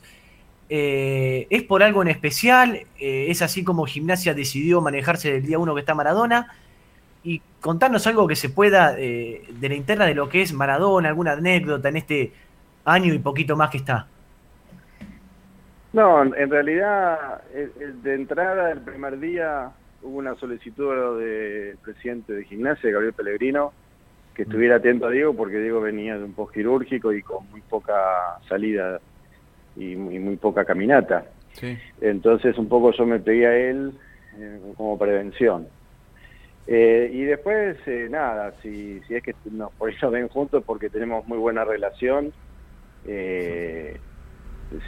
Eh, 0.69 1.47
¿Es 1.49 1.62
por 1.62 1.83
algo 1.83 2.03
en 2.03 2.09
especial? 2.09 2.83
Eh, 2.99 3.26
¿Es 3.31 3.41
así 3.41 3.65
como 3.65 3.87
Gimnasia 3.87 4.35
decidió 4.35 4.83
manejarse 4.83 5.33
del 5.33 5.47
día 5.47 5.59
uno 5.59 5.75
que 5.75 5.81
está 5.81 5.95
Maradona? 5.95 6.53
Y 7.25 7.41
contarnos 7.62 8.07
algo 8.07 8.29
que 8.29 8.37
se 8.37 8.50
pueda 8.50 8.95
eh, 8.99 9.43
de 9.49 9.69
la 9.71 9.75
interna 9.75 10.05
de 10.05 10.15
lo 10.15 10.29
que 10.29 10.43
es 10.43 10.53
Maradona, 10.53 11.09
alguna 11.09 11.33
anécdota 11.33 11.88
en 11.88 11.97
este 11.97 12.33
año 12.85 13.15
y 13.15 13.19
poquito 13.19 13.57
más 13.57 13.71
que 13.71 13.79
está. 13.79 14.07
No, 15.95 16.23
en 16.23 16.50
realidad, 16.50 17.41
de 18.03 18.15
entrada, 18.15 18.71
el 18.71 18.83
primer 18.83 19.19
día 19.19 19.71
hubo 20.03 20.19
una 20.19 20.35
solicitud 20.35 21.19
del 21.19 21.79
presidente 21.79 22.35
de 22.35 22.45
Gimnasia, 22.45 22.91
Gabriel 22.91 23.15
Pellegrino, 23.15 23.73
que 24.37 24.43
estuviera 24.43 24.76
atento 24.76 25.07
a 25.07 25.11
Diego 25.11 25.35
porque 25.35 25.59
Diego 25.59 25.81
venía 25.81 26.19
de 26.19 26.25
un 26.25 26.35
post 26.35 26.52
quirúrgico 26.52 27.11
y 27.11 27.23
con 27.23 27.49
muy 27.50 27.62
poca 27.62 28.38
salida 28.47 29.00
y 29.76 29.97
muy, 29.97 30.37
poca 30.37 30.66
caminata. 30.66 31.25
Entonces 32.02 32.59
un 32.59 32.69
poco 32.69 32.93
yo 32.93 33.07
me 33.07 33.19
pegué 33.19 33.47
a 33.47 33.57
él 33.57 33.95
eh, 34.38 34.61
como 34.76 34.99
prevención. 34.99 35.66
Eh, 36.66 37.11
y 37.14 37.23
después, 37.23 37.78
eh, 37.87 38.09
nada, 38.11 38.52
si, 38.61 39.00
si 39.09 39.14
es 39.14 39.23
que 39.23 39.35
nos 39.50 39.73
por 39.73 39.88
eso 39.88 40.11
ven 40.11 40.28
juntos 40.28 40.62
porque 40.66 40.90
tenemos 40.90 41.26
muy 41.26 41.38
buena 41.38 41.64
relación, 41.64 42.33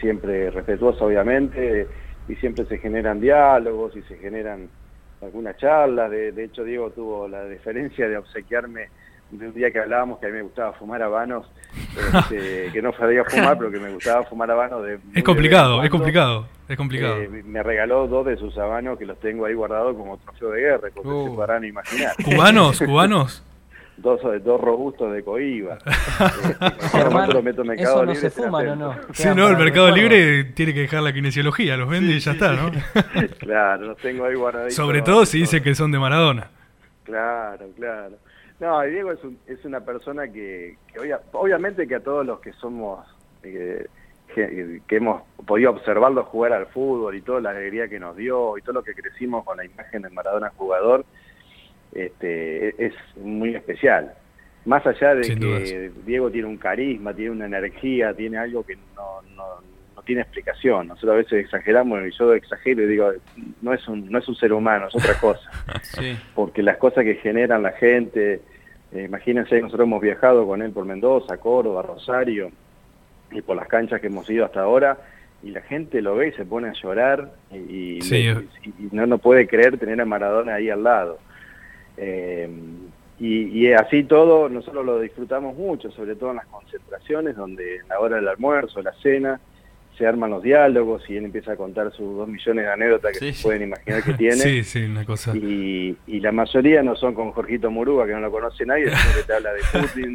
siempre 0.00 0.50
respetuosa 0.50 1.04
obviamente, 1.06 1.86
y 2.28 2.34
siempre 2.34 2.66
se 2.66 2.76
generan 2.76 3.20
diálogos 3.20 3.96
y 3.96 4.02
se 4.02 4.18
generan 4.18 4.68
algunas 5.22 5.56
charlas. 5.56 6.10
De, 6.10 6.32
de 6.32 6.44
hecho, 6.44 6.64
Diego 6.64 6.90
tuvo 6.90 7.28
la 7.28 7.44
deferencia 7.44 8.08
de 8.08 8.18
obsequiarme 8.18 8.88
de 9.30 9.46
un 9.46 9.54
día 9.54 9.70
que 9.70 9.78
hablábamos 9.78 10.18
que 10.18 10.26
a 10.26 10.28
mí 10.30 10.36
me 10.36 10.42
gustaba 10.42 10.72
fumar 10.72 11.02
habanos, 11.02 11.46
este, 12.14 12.70
que 12.72 12.82
no 12.82 12.92
sabía 12.94 13.24
fumar, 13.24 13.58
pero 13.58 13.70
que 13.70 13.78
me 13.78 13.92
gustaba 13.92 14.24
fumar 14.24 14.50
habanos. 14.50 14.84
De, 14.84 14.98
es 15.14 15.22
complicado, 15.22 15.82
es 15.82 15.90
complicado, 15.90 16.46
es 16.68 16.76
complicado. 16.76 17.20
Eh, 17.20 17.28
me 17.44 17.62
regaló 17.62 18.06
dos 18.06 18.26
de 18.26 18.36
sus 18.36 18.56
habanos 18.58 18.98
que 18.98 19.06
los 19.06 19.18
tengo 19.20 19.46
ahí 19.46 19.54
guardados 19.54 19.96
como 19.96 20.16
trofeo 20.18 20.50
de 20.50 20.60
guerra, 20.60 20.90
como 20.90 21.24
se 21.24 21.30
uh. 21.30 21.36
podrán 21.36 21.64
imaginar. 21.64 22.14
¿Cubanos? 22.24 22.78
¿Cubanos? 22.86 23.44
dos, 23.98 24.20
dos 24.44 24.60
robustos 24.60 25.12
de 25.12 25.22
coiba. 25.22 25.78
eso 27.76 28.06
no 28.06 28.14
se 28.14 28.30
fuma, 28.30 28.62
¿no? 28.62 28.76
no? 28.76 28.96
Sí, 29.12 29.28
no, 29.34 29.48
el 29.48 29.56
Mercado 29.56 29.90
Libre 29.90 30.44
tiene 30.44 30.72
que 30.72 30.80
dejar 30.80 31.02
la 31.02 31.12
kinesiología, 31.12 31.76
los 31.76 31.88
vende 31.88 32.12
y 32.14 32.20
ya 32.20 32.32
está, 32.32 32.52
¿no? 32.52 32.70
claro, 33.38 33.86
los 33.86 33.98
tengo 33.98 34.24
ahí 34.24 34.34
guardaditos. 34.34 34.74
Sobre 34.74 35.02
todo 35.02 35.26
si 35.26 35.40
dice 35.40 35.62
que 35.62 35.74
son 35.74 35.92
de 35.92 35.98
Maradona. 35.98 36.50
Claro, 37.04 37.66
claro. 37.76 38.16
No, 38.60 38.82
Diego 38.82 39.12
es, 39.12 39.20
es 39.46 39.64
una 39.64 39.80
persona 39.80 40.26
que, 40.28 40.76
obviamente 41.32 41.86
que 41.86 41.94
a 41.94 42.00
todos 42.00 42.26
los 42.26 42.40
que 42.40 42.52
somos, 42.54 43.06
eh, 43.44 43.86
que, 44.34 44.82
hemos 44.90 45.22
podido 45.46 45.70
observarlo 45.70 46.24
jugar 46.24 46.52
al 46.52 46.66
fútbol 46.66 47.14
y 47.14 47.22
toda 47.22 47.40
la 47.40 47.50
alegría 47.50 47.88
que 47.88 48.00
nos 48.00 48.16
dio 48.16 48.58
y 48.58 48.62
todo 48.62 48.74
lo 48.74 48.82
que 48.82 48.94
crecimos 48.94 49.44
con 49.44 49.58
la 49.58 49.64
imagen 49.64 50.02
de 50.02 50.10
Maradona 50.10 50.50
jugador, 50.56 51.04
este, 51.92 52.84
es 52.84 52.94
muy 53.16 53.54
especial. 53.54 54.14
Más 54.64 54.84
allá 54.86 55.14
de 55.14 55.36
que 55.36 55.92
Diego 56.04 56.30
tiene 56.30 56.48
un 56.48 56.58
carisma, 56.58 57.14
tiene 57.14 57.30
una 57.30 57.46
energía, 57.46 58.12
tiene 58.12 58.38
algo 58.38 58.64
que 58.64 58.76
no, 58.96 59.22
no, 59.36 59.62
tiene 60.08 60.22
explicación. 60.22 60.88
Nosotros 60.88 61.12
a 61.12 61.16
veces 61.16 61.44
exageramos 61.44 62.00
y 62.06 62.18
yo 62.18 62.32
exagero 62.32 62.82
y 62.82 62.86
digo, 62.86 63.12
no 63.60 63.74
es 63.74 63.86
un, 63.86 64.10
no 64.10 64.18
es 64.18 64.26
un 64.26 64.36
ser 64.36 64.54
humano, 64.54 64.88
es 64.88 64.94
otra 64.94 65.12
cosa. 65.20 65.50
Porque 66.34 66.62
las 66.62 66.78
cosas 66.78 67.04
que 67.04 67.16
generan 67.16 67.62
la 67.62 67.72
gente, 67.72 68.40
eh, 68.92 69.02
imagínense, 69.04 69.60
nosotros 69.60 69.86
hemos 69.86 70.00
viajado 70.00 70.46
con 70.46 70.62
él 70.62 70.72
por 70.72 70.86
Mendoza, 70.86 71.36
Córdoba, 71.36 71.82
Rosario 71.82 72.50
y 73.30 73.42
por 73.42 73.56
las 73.56 73.68
canchas 73.68 74.00
que 74.00 74.06
hemos 74.06 74.28
ido 74.30 74.46
hasta 74.46 74.62
ahora 74.62 74.96
y 75.42 75.50
la 75.50 75.60
gente 75.60 76.00
lo 76.00 76.16
ve 76.16 76.28
y 76.28 76.32
se 76.32 76.46
pone 76.46 76.68
a 76.68 76.72
llorar 76.72 77.30
y, 77.52 77.98
no, 78.90 79.06
no 79.06 79.18
puede 79.18 79.46
creer 79.46 79.76
tener 79.76 80.00
a 80.00 80.06
Maradona 80.06 80.54
ahí 80.54 80.70
al 80.70 80.82
lado. 80.84 81.18
Eh, 81.98 82.48
y, 83.20 83.72
así 83.72 84.04
todo, 84.04 84.48
nosotros 84.48 84.86
lo 84.86 85.00
disfrutamos 85.00 85.54
mucho, 85.56 85.90
sobre 85.90 86.14
todo 86.14 86.30
en 86.30 86.36
las 86.36 86.46
concentraciones, 86.46 87.36
donde 87.36 87.76
en 87.76 87.88
la 87.88 87.98
hora 87.98 88.16
del 88.16 88.28
almuerzo, 88.28 88.80
la 88.80 88.92
cena, 89.02 89.40
se 89.98 90.06
arman 90.06 90.30
los 90.30 90.42
diálogos 90.42 91.02
y 91.10 91.16
él 91.16 91.24
empieza 91.24 91.52
a 91.52 91.56
contar 91.56 91.92
sus 91.92 92.16
dos 92.16 92.28
millones 92.28 92.64
de 92.64 92.70
anécdotas 92.70 93.18
que 93.18 93.32
se 93.32 93.42
pueden 93.42 93.64
imaginar 93.64 94.02
que 94.04 94.14
tiene. 94.14 94.36
Sí, 94.36 94.62
sí, 94.62 94.84
una 94.84 95.04
cosa. 95.04 95.36
Y, 95.36 95.96
la 96.06 96.32
mayoría 96.32 96.82
no 96.82 96.94
son 96.96 97.14
con 97.14 97.32
Jorgito 97.32 97.70
Murúa, 97.70 98.06
que 98.06 98.12
no 98.12 98.20
lo 98.20 98.30
conoce 98.30 98.64
nadie, 98.64 98.86
sino 98.86 99.14
que 99.16 99.22
te 99.24 99.32
habla 99.34 99.52
de 99.52 99.60
Putin, 99.72 100.14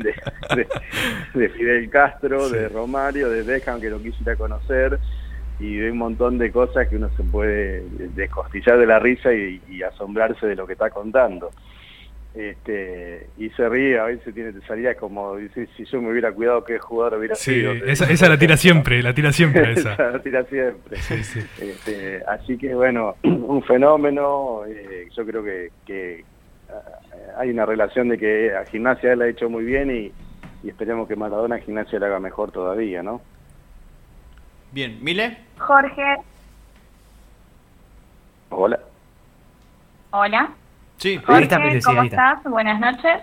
de, 1.33 1.49
Fidel 1.49 1.89
Castro, 1.89 2.49
de 2.49 2.69
Romario, 2.69 3.29
de 3.29 3.43
Beckham, 3.43 3.81
que 3.81 3.89
lo 3.89 4.01
quisiera 4.01 4.35
conocer, 4.35 4.99
y 5.59 5.77
de 5.77 5.91
un 5.91 5.97
montón 5.97 6.37
de 6.37 6.51
cosas 6.51 6.87
que 6.87 6.95
uno 6.97 7.09
se 7.15 7.23
puede 7.23 7.83
descostillar 8.15 8.77
de 8.77 8.85
la 8.85 8.99
risa 8.99 9.33
y 9.33 9.83
asombrarse 9.83 10.47
de 10.47 10.55
lo 10.55 10.65
que 10.65 10.73
está 10.73 10.89
contando 10.89 11.51
este, 12.35 13.27
y 13.37 13.49
se 13.51 13.69
ríe, 13.69 13.99
a 13.99 14.05
veces 14.05 14.33
tiene 14.33 14.53
salida 14.67 14.95
como 14.95 15.35
dice, 15.35 15.67
si 15.77 15.85
yo 15.85 16.01
me 16.01 16.11
hubiera 16.11 16.31
cuidado 16.31 16.63
qué 16.63 16.79
jugador 16.79 17.19
hubiera 17.19 17.35
sido. 17.35 17.73
Esa, 17.73 18.09
esa 18.09 18.27
la 18.27 18.39
tira 18.39 18.57
siempre, 18.57 19.03
la 19.03 19.13
tira 19.13 19.31
siempre 19.31 19.71
esa. 19.73 19.95
la 19.95 20.19
tira 20.19 20.43
siempre. 20.45 20.97
Este, 20.97 22.23
así 22.27 22.57
que 22.57 22.73
bueno, 22.73 23.15
un 23.23 23.61
fenómeno, 23.63 24.61
eh, 24.67 25.07
yo 25.15 25.25
creo 25.25 25.43
que, 25.43 25.69
que, 25.85 26.25
ah, 26.69 27.37
hay 27.37 27.51
una 27.51 27.67
relación 27.67 28.09
de 28.09 28.17
que 28.17 28.55
a 28.55 28.65
Gimnasia 28.65 29.13
él 29.13 29.21
ha 29.21 29.27
hecho 29.27 29.47
muy 29.47 29.63
bien 29.63 29.91
y, 29.91 30.11
y 30.63 30.69
esperemos 30.69 31.07
que 31.07 31.15
Maradona 31.15 31.57
a 31.57 31.59
Gimnasia 31.59 31.99
le 31.99 32.07
haga 32.07 32.19
mejor 32.19 32.51
todavía, 32.51 33.03
¿no? 33.03 33.21
Bien, 34.71 34.97
Mile. 35.03 35.37
Jorge. 35.59 36.15
Hola. 38.49 38.79
Hola. 40.09 40.51
Sí, 40.97 41.17
Jorge, 41.17 41.81
¿cómo 41.83 42.03
estás? 42.03 42.43
Buenas 42.43 42.79
noches. 42.79 43.21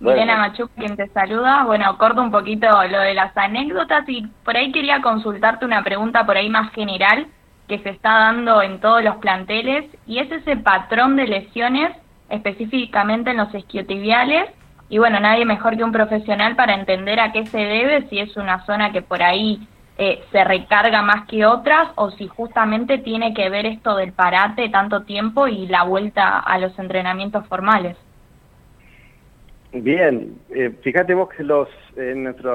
Milena 0.00 0.36
Machuc, 0.36 0.70
quien 0.76 0.96
te 0.96 1.08
saluda. 1.08 1.64
Bueno, 1.64 1.96
corto 1.96 2.20
un 2.20 2.30
poquito 2.30 2.66
lo 2.88 3.00
de 3.00 3.14
las 3.14 3.36
anécdotas 3.36 4.08
y 4.08 4.26
por 4.44 4.56
ahí 4.56 4.70
quería 4.72 5.00
consultarte 5.00 5.64
una 5.64 5.82
pregunta 5.82 6.26
por 6.26 6.36
ahí 6.36 6.50
más 6.50 6.72
general 6.72 7.26
que 7.68 7.78
se 7.78 7.90
está 7.90 8.10
dando 8.10 8.60
en 8.60 8.80
todos 8.80 9.02
los 9.02 9.16
planteles 9.16 9.86
y 10.06 10.18
es 10.18 10.30
ese 10.30 10.56
patrón 10.56 11.16
de 11.16 11.26
lesiones 11.26 11.96
específicamente 12.28 13.30
en 13.30 13.38
los 13.38 13.54
isquiotibiales 13.54 14.50
y 14.90 14.98
bueno, 14.98 15.18
nadie 15.18 15.46
mejor 15.46 15.76
que 15.76 15.84
un 15.84 15.92
profesional 15.92 16.56
para 16.56 16.74
entender 16.74 17.18
a 17.20 17.32
qué 17.32 17.46
se 17.46 17.58
debe, 17.58 18.06
si 18.08 18.18
es 18.18 18.36
una 18.36 18.64
zona 18.66 18.92
que 18.92 19.00
por 19.00 19.22
ahí 19.22 19.66
eh, 19.96 20.24
se 20.32 20.42
recarga 20.42 21.02
más 21.02 21.26
que 21.28 21.46
otras 21.46 21.88
o 21.94 22.10
si 22.10 22.26
justamente 22.26 22.98
tiene 22.98 23.32
que 23.32 23.48
ver 23.48 23.64
esto 23.66 23.94
del 23.94 24.12
parate 24.12 24.68
tanto 24.68 25.02
tiempo 25.04 25.46
y 25.46 25.66
la 25.68 25.84
vuelta 25.84 26.40
a 26.40 26.58
los 26.58 26.76
entrenamientos 26.78 27.46
formales. 27.46 27.96
Bien, 29.72 30.36
eh, 30.50 30.70
fíjate 30.82 31.14
vos 31.14 31.28
que 31.28 31.44
los 31.44 31.68
en 31.96 32.24
nuestra 32.24 32.52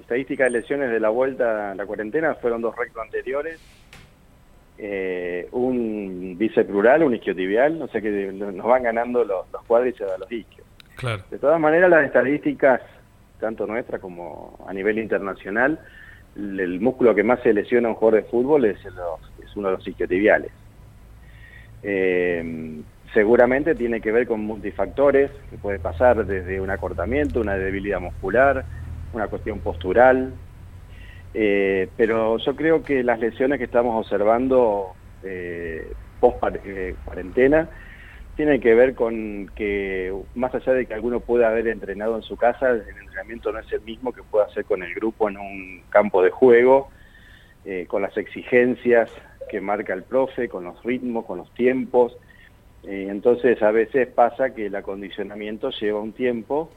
estadística 0.00 0.44
de 0.44 0.50
lesiones 0.50 0.90
de 0.90 0.98
la 0.98 1.10
vuelta 1.10 1.70
a 1.70 1.74
la 1.74 1.86
cuarentena 1.86 2.34
fueron 2.34 2.60
dos 2.60 2.74
rectos 2.76 3.02
anteriores, 3.02 3.60
eh, 4.78 5.48
un 5.52 6.36
bicep 6.36 6.68
un 6.70 7.14
isquiotibial, 7.14 7.82
o 7.82 7.88
sea 7.88 8.00
que 8.00 8.32
nos 8.32 8.66
van 8.66 8.82
ganando 8.82 9.24
los, 9.24 9.50
los 9.52 9.62
cuádriceps 9.64 10.10
a 10.10 10.18
los 10.18 10.32
isquios. 10.32 10.66
De 11.30 11.38
todas 11.38 11.60
maneras, 11.60 11.88
las 11.88 12.04
estadísticas, 12.04 12.80
tanto 13.38 13.66
nuestras 13.66 14.00
como 14.00 14.58
a 14.66 14.72
nivel 14.72 14.98
internacional, 14.98 15.78
el 16.36 16.80
músculo 16.80 17.14
que 17.14 17.22
más 17.22 17.40
se 17.42 17.52
lesiona 17.52 17.88
a 17.88 17.92
un 17.92 17.96
jugador 17.96 18.22
de 18.22 18.30
fútbol 18.30 18.64
es, 18.64 18.78
uno 19.56 19.68
de 19.68 19.76
los 19.76 19.86
isquiotibiales. 19.86 20.52
Eh, 21.82 22.80
seguramente 23.12 23.74
tiene 23.74 24.00
que 24.00 24.12
ver 24.12 24.26
con 24.26 24.40
multifactores, 24.40 25.30
que 25.50 25.58
puede 25.58 25.78
pasar 25.78 26.24
desde 26.24 26.60
un 26.60 26.70
acortamiento, 26.70 27.40
una 27.40 27.56
debilidad 27.56 28.00
muscular, 28.00 28.64
una 29.12 29.28
cuestión 29.28 29.58
postural, 29.60 30.32
eh, 31.34 31.88
pero 31.96 32.38
yo 32.38 32.56
creo 32.56 32.82
que 32.82 33.02
las 33.02 33.18
lesiones 33.18 33.58
que 33.58 33.64
estamos 33.64 34.04
observando 34.04 34.94
eh, 35.22 35.92
post 36.20 36.38
cuarentena 37.04 37.68
tiene 38.36 38.60
que 38.60 38.74
ver 38.74 38.94
con 38.94 39.50
que, 39.54 40.14
más 40.34 40.54
allá 40.54 40.72
de 40.72 40.86
que 40.86 40.94
alguno 40.94 41.20
pueda 41.20 41.48
haber 41.48 41.68
entrenado 41.68 42.16
en 42.16 42.22
su 42.22 42.36
casa, 42.36 42.70
el 42.70 42.84
entrenamiento 43.00 43.52
no 43.52 43.58
es 43.58 43.72
el 43.72 43.82
mismo 43.82 44.12
que 44.12 44.22
pueda 44.22 44.46
hacer 44.46 44.64
con 44.64 44.82
el 44.82 44.94
grupo 44.94 45.28
en 45.28 45.36
un 45.36 45.82
campo 45.90 46.22
de 46.22 46.30
juego, 46.30 46.88
eh, 47.64 47.84
con 47.86 48.02
las 48.02 48.16
exigencias 48.16 49.10
que 49.50 49.60
marca 49.60 49.92
el 49.92 50.04
profe, 50.04 50.48
con 50.48 50.64
los 50.64 50.82
ritmos, 50.82 51.26
con 51.26 51.38
los 51.38 51.52
tiempos. 51.54 52.16
Eh, 52.84 53.08
entonces 53.10 53.62
a 53.62 53.70
veces 53.72 54.08
pasa 54.08 54.54
que 54.54 54.66
el 54.66 54.76
acondicionamiento 54.76 55.70
lleva 55.70 56.00
un 56.00 56.12
tiempo 56.12 56.70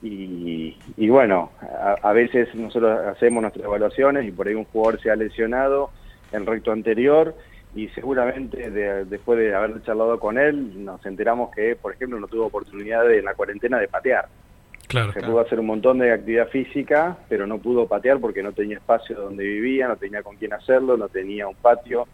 y, 0.00 1.08
bueno, 1.08 1.50
a, 1.60 2.12
veces 2.12 2.54
nosotros 2.54 3.00
hacemos 3.06 3.42
nuestras 3.42 3.64
evaluaciones 3.64 4.26
y 4.26 4.30
por 4.30 4.46
ahí 4.46 4.54
un 4.54 4.64
jugador 4.64 5.00
se 5.00 5.10
ha 5.10 5.16
lesionado 5.16 5.90
en 6.30 6.46
recto 6.46 6.70
anterior 6.70 7.34
y 7.74 7.88
seguramente 7.88 8.70
después 9.04 9.38
de 9.38 9.54
haber 9.54 9.82
charlado 9.82 10.18
con 10.18 10.38
él 10.38 10.84
nos 10.84 11.04
enteramos 11.04 11.54
que, 11.54 11.76
por 11.76 11.92
ejemplo, 11.92 12.18
no 12.18 12.26
tuvo 12.26 12.46
oportunidad 12.46 13.06
de, 13.06 13.18
en 13.18 13.24
la 13.24 13.34
cuarentena 13.34 13.78
de 13.78 13.88
patear. 13.88 14.26
Claro, 14.88 15.12
se 15.12 15.20
pudo 15.20 15.40
hacer 15.40 15.60
un 15.60 15.66
montón 15.66 15.98
de 15.98 16.12
actividad 16.12 16.48
física, 16.48 17.18
pero 17.28 17.46
no 17.46 17.58
pudo 17.58 17.86
patear 17.86 18.18
porque 18.20 18.42
no 18.42 18.52
tenía 18.52 18.78
espacio 18.78 19.16
donde 19.20 19.44
vivía, 19.44 19.86
no 19.86 19.96
tenía 19.96 20.22
con 20.22 20.36
quién 20.36 20.54
hacerlo, 20.54 20.96
no 20.96 21.08
tenía 21.08 21.46
un 21.46 21.56
patio. 21.56 22.08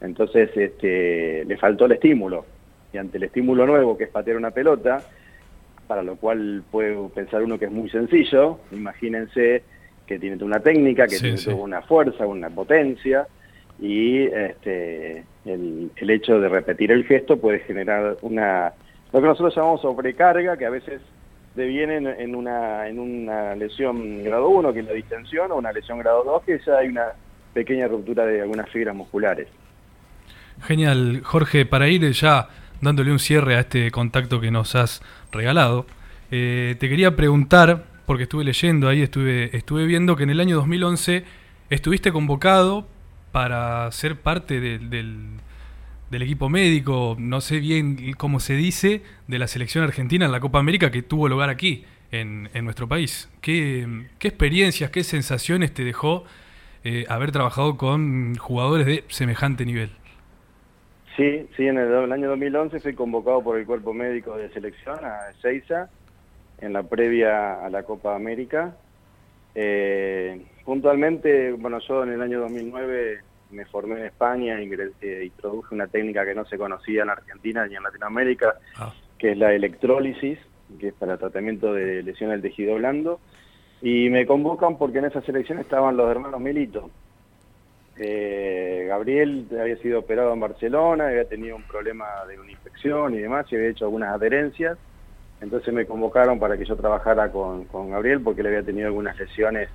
Entonces 0.00 0.50
este, 0.56 1.44
le 1.44 1.56
faltó 1.58 1.84
el 1.84 1.92
estímulo. 1.92 2.46
Y 2.94 2.96
ante 2.96 3.18
el 3.18 3.24
estímulo 3.24 3.66
nuevo, 3.66 3.98
que 3.98 4.04
es 4.04 4.10
patear 4.10 4.38
una 4.38 4.52
pelota, 4.52 5.02
para 5.86 6.02
lo 6.02 6.16
cual 6.16 6.62
puede 6.70 6.96
pensar 7.10 7.42
uno 7.42 7.58
que 7.58 7.66
es 7.66 7.70
muy 7.70 7.90
sencillo, 7.90 8.58
imagínense 8.72 9.62
que 10.06 10.18
tiene 10.18 10.42
una 10.42 10.60
técnica, 10.60 11.06
que 11.06 11.18
tiene 11.18 11.54
una 11.54 11.82
fuerza, 11.82 12.26
una 12.26 12.48
potencia, 12.48 13.26
y 13.80 14.22
este, 14.24 15.24
el, 15.44 15.90
hecho 16.10 16.40
de 16.40 16.48
repetir 16.48 16.90
el 16.90 17.04
gesto 17.04 17.36
puede 17.36 17.60
generar 17.60 18.16
una 18.22 18.72
lo 19.12 19.20
que 19.20 19.26
nosotros 19.26 19.54
llamamos 19.54 19.80
sobrecarga, 19.80 20.56
que 20.56 20.66
a 20.66 20.70
veces 20.70 21.00
deviene 21.54 21.96
en, 21.96 22.34
una, 22.34 22.88
en 22.88 22.98
una 22.98 23.54
lesión 23.54 24.22
grado 24.22 24.48
1, 24.48 24.72
que 24.72 24.80
es 24.80 24.86
la 24.86 24.92
distensión, 24.92 25.50
o 25.50 25.56
una 25.56 25.72
lesión 25.72 25.98
grado 25.98 26.22
2, 26.24 26.42
que 26.44 26.60
ya 26.64 26.76
hay 26.76 26.88
una 26.88 27.06
pequeña 27.54 27.88
ruptura 27.88 28.26
de 28.26 28.42
algunas 28.42 28.68
fibras 28.68 28.94
musculares. 28.94 29.48
Genial, 30.62 31.22
Jorge, 31.24 31.64
para 31.64 31.88
ir 31.88 32.02
ya 32.12 32.48
dándole 32.82 33.10
un 33.10 33.18
cierre 33.18 33.56
a 33.56 33.60
este 33.60 33.90
contacto 33.90 34.40
que 34.40 34.50
nos 34.50 34.74
has 34.74 35.02
regalado, 35.32 35.86
eh, 36.30 36.76
te 36.78 36.88
quería 36.88 37.16
preguntar, 37.16 37.84
porque 38.04 38.24
estuve 38.24 38.44
leyendo 38.44 38.88
ahí, 38.88 39.00
estuve, 39.00 39.56
estuve 39.56 39.86
viendo 39.86 40.16
que 40.16 40.24
en 40.24 40.30
el 40.30 40.40
año 40.40 40.56
2011 40.56 41.24
estuviste 41.70 42.12
convocado 42.12 42.86
para 43.32 43.90
ser 43.92 44.16
parte 44.16 44.60
del, 44.60 44.90
del, 44.90 46.22
equipo 46.22 46.48
médico, 46.48 47.16
no 47.18 47.40
sé 47.40 47.60
bien 47.60 48.12
cómo 48.16 48.40
se 48.40 48.54
dice, 48.54 49.02
de 49.26 49.38
la 49.38 49.46
selección 49.46 49.84
argentina 49.84 50.26
en 50.26 50.32
la 50.32 50.40
Copa 50.40 50.58
América 50.58 50.90
que 50.90 51.02
tuvo 51.02 51.28
lugar 51.28 51.50
aquí, 51.50 51.84
en, 52.10 52.48
en 52.54 52.64
nuestro 52.64 52.88
país. 52.88 53.30
¿Qué, 53.40 53.86
¿Qué, 54.18 54.28
experiencias, 54.28 54.90
qué 54.90 55.04
sensaciones 55.04 55.72
te 55.72 55.84
dejó 55.84 56.24
eh, 56.84 57.04
haber 57.08 57.32
trabajado 57.32 57.76
con 57.76 58.36
jugadores 58.36 58.86
de 58.86 59.04
semejante 59.08 59.64
nivel? 59.64 59.90
Sí, 61.16 61.48
sí, 61.56 61.66
en 61.66 61.78
el, 61.78 62.12
año 62.12 62.28
2011 62.28 62.78
fui 62.80 62.94
convocado 62.94 63.42
por 63.42 63.58
el 63.58 63.66
cuerpo 63.66 63.92
médico 63.92 64.36
de 64.36 64.50
selección 64.50 65.04
a 65.04 65.32
Seiza 65.42 65.90
en 66.60 66.72
la 66.72 66.84
previa 66.84 67.64
a 67.64 67.68
la 67.70 67.82
Copa 67.82 68.14
América. 68.14 68.76
Eh, 69.54 70.40
puntualmente, 70.68 71.52
bueno, 71.52 71.78
yo 71.78 72.02
en 72.02 72.12
el 72.12 72.20
año 72.20 72.40
2009 72.40 73.20
me 73.52 73.64
formé 73.64 74.00
en 74.00 74.04
España 74.04 74.60
eh, 74.60 75.22
introduje 75.24 75.74
una 75.74 75.86
técnica 75.86 76.26
que 76.26 76.34
no 76.34 76.44
se 76.44 76.58
conocía 76.58 77.04
en 77.04 77.08
Argentina 77.08 77.66
ni 77.66 77.74
en 77.74 77.82
Latinoamérica, 77.82 78.56
ah. 78.76 78.92
que 79.16 79.32
es 79.32 79.38
la 79.38 79.54
electrólisis, 79.54 80.38
que 80.78 80.88
es 80.88 80.92
para 80.92 81.16
tratamiento 81.16 81.72
de 81.72 82.02
lesiones 82.02 82.42
del 82.42 82.50
tejido 82.50 82.74
blando. 82.74 83.18
Y 83.80 84.10
me 84.10 84.26
convocan 84.26 84.76
porque 84.76 84.98
en 84.98 85.06
esa 85.06 85.22
selección 85.22 85.58
estaban 85.58 85.96
los 85.96 86.10
hermanos 86.10 86.38
Milito. 86.38 86.90
Eh, 87.96 88.84
Gabriel 88.88 89.46
había 89.58 89.78
sido 89.78 90.00
operado 90.00 90.34
en 90.34 90.40
Barcelona, 90.40 91.06
había 91.06 91.24
tenido 91.24 91.56
un 91.56 91.62
problema 91.62 92.04
de 92.28 92.38
una 92.38 92.50
infección 92.50 93.14
y 93.14 93.20
demás, 93.20 93.46
y 93.50 93.56
había 93.56 93.70
hecho 93.70 93.86
algunas 93.86 94.14
adherencias. 94.14 94.76
Entonces 95.40 95.72
me 95.72 95.86
convocaron 95.86 96.38
para 96.38 96.58
que 96.58 96.66
yo 96.66 96.76
trabajara 96.76 97.32
con, 97.32 97.64
con 97.64 97.88
Gabriel 97.88 98.20
porque 98.20 98.42
él 98.42 98.48
había 98.48 98.62
tenido 98.62 98.88
algunas 98.88 99.18
lesiones. 99.18 99.70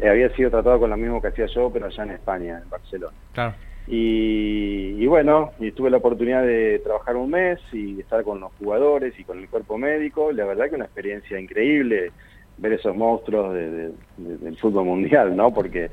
Eh, 0.00 0.08
había 0.08 0.34
sido 0.36 0.50
tratado 0.50 0.78
con 0.78 0.90
lo 0.90 0.96
mismo 0.96 1.20
que 1.20 1.28
hacía 1.28 1.46
yo, 1.46 1.70
pero 1.72 1.86
allá 1.86 2.02
en 2.04 2.10
España, 2.10 2.60
en 2.62 2.70
Barcelona. 2.70 3.16
Claro. 3.32 3.54
Y, 3.86 4.96
y, 4.98 5.06
bueno, 5.06 5.52
y 5.58 5.72
tuve 5.72 5.90
la 5.90 5.96
oportunidad 5.96 6.42
de 6.42 6.80
trabajar 6.80 7.16
un 7.16 7.30
mes 7.30 7.58
y 7.72 8.00
estar 8.00 8.22
con 8.22 8.38
los 8.38 8.52
jugadores 8.58 9.18
y 9.18 9.24
con 9.24 9.38
el 9.38 9.48
cuerpo 9.48 9.78
médico. 9.78 10.30
La 10.30 10.44
verdad 10.44 10.68
que 10.68 10.74
una 10.74 10.84
experiencia 10.84 11.40
increíble 11.40 12.12
ver 12.58 12.72
esos 12.74 12.94
monstruos 12.94 13.54
del 13.54 14.56
fútbol 14.60 14.84
mundial, 14.84 15.34
¿no? 15.36 15.54
Porque 15.54 15.90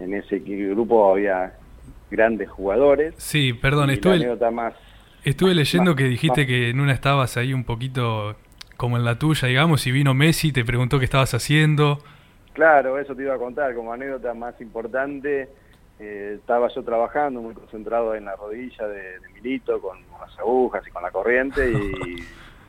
en 0.00 0.14
ese 0.14 0.38
grupo 0.40 1.12
había 1.12 1.52
grandes 2.10 2.48
jugadores. 2.48 3.14
Sí, 3.18 3.52
perdón, 3.52 3.90
estuve, 3.90 4.36
más, 4.50 4.74
estuve 5.24 5.54
leyendo 5.54 5.94
que 5.94 6.04
dijiste 6.04 6.46
que 6.46 6.70
en 6.70 6.80
una 6.80 6.92
estabas 6.92 7.36
ahí 7.36 7.52
un 7.52 7.64
poquito 7.64 8.36
como 8.76 8.96
en 8.96 9.04
la 9.04 9.18
tuya, 9.18 9.46
digamos, 9.46 9.86
y 9.86 9.92
vino 9.92 10.14
Messi, 10.14 10.52
te 10.52 10.64
preguntó 10.64 10.98
qué 10.98 11.04
estabas 11.04 11.34
haciendo. 11.34 12.02
Claro, 12.52 12.98
eso 12.98 13.14
te 13.14 13.22
iba 13.22 13.34
a 13.34 13.38
contar, 13.38 13.74
como 13.74 13.92
anécdota 13.92 14.34
más 14.34 14.60
importante, 14.60 15.48
eh, 15.98 16.36
estaba 16.38 16.68
yo 16.74 16.82
trabajando 16.82 17.40
muy 17.42 17.54
concentrado 17.54 18.14
en 18.14 18.24
la 18.24 18.34
rodilla 18.34 18.88
de, 18.88 19.20
de 19.20 19.28
Milito 19.34 19.80
con 19.80 19.98
las 20.20 20.38
agujas 20.38 20.82
y 20.86 20.90
con 20.90 21.02
la 21.02 21.10
corriente 21.10 21.70
y 21.70 22.16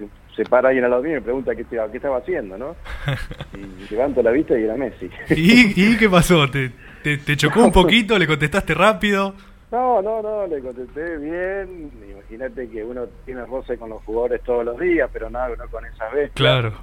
se 0.36 0.44
para 0.46 0.70
alguien 0.70 0.86
al 0.86 0.92
lado 0.92 1.04
mío 1.04 1.14
y 1.14 1.16
me 1.16 1.22
pregunta 1.22 1.56
qué, 1.56 1.66
qué 1.66 1.98
estaba 1.98 2.18
haciendo, 2.18 2.58
¿no? 2.58 2.76
Y 3.54 3.94
levanto 3.94 4.22
la 4.22 4.32
vista 4.32 4.58
y 4.58 4.64
era 4.64 4.76
Messi. 4.76 5.10
¿Y, 5.30 5.98
qué 5.98 6.10
pasó? 6.10 6.50
¿Te, 6.50 6.72
te, 7.04 7.38
chocó 7.38 7.64
un 7.64 7.72
poquito? 7.72 8.18
¿Le 8.18 8.28
contestaste 8.28 8.74
rápido? 8.74 9.34
No, 9.72 10.02
no, 10.02 10.22
no, 10.22 10.48
le 10.48 10.62
contesté 10.62 11.18
bien. 11.18 11.92
Imagínate 12.12 12.70
que 12.70 12.84
uno 12.84 13.08
tiene 13.26 13.46
roce 13.46 13.78
con 13.78 13.90
los 13.90 14.04
jugadores 14.04 14.42
todos 14.44 14.66
los 14.66 14.80
días, 14.80 15.10
pero 15.12 15.30
nada, 15.30 15.52
uno 15.54 15.66
con 15.70 15.86
esa 15.86 16.10
vez. 16.10 16.32
Claro. 16.34 16.74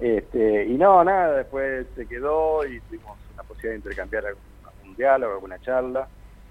Este, 0.00 0.64
y 0.64 0.74
no, 0.74 1.04
nada, 1.04 1.36
después 1.36 1.86
se 1.94 2.06
quedó 2.06 2.66
y 2.66 2.80
tuvimos 2.80 3.18
la 3.36 3.42
posibilidad 3.42 3.72
de 3.72 3.76
intercambiar 3.76 4.26
algún, 4.26 4.96
diálogo, 4.96 5.34
alguna 5.34 5.58
charla 5.60 6.08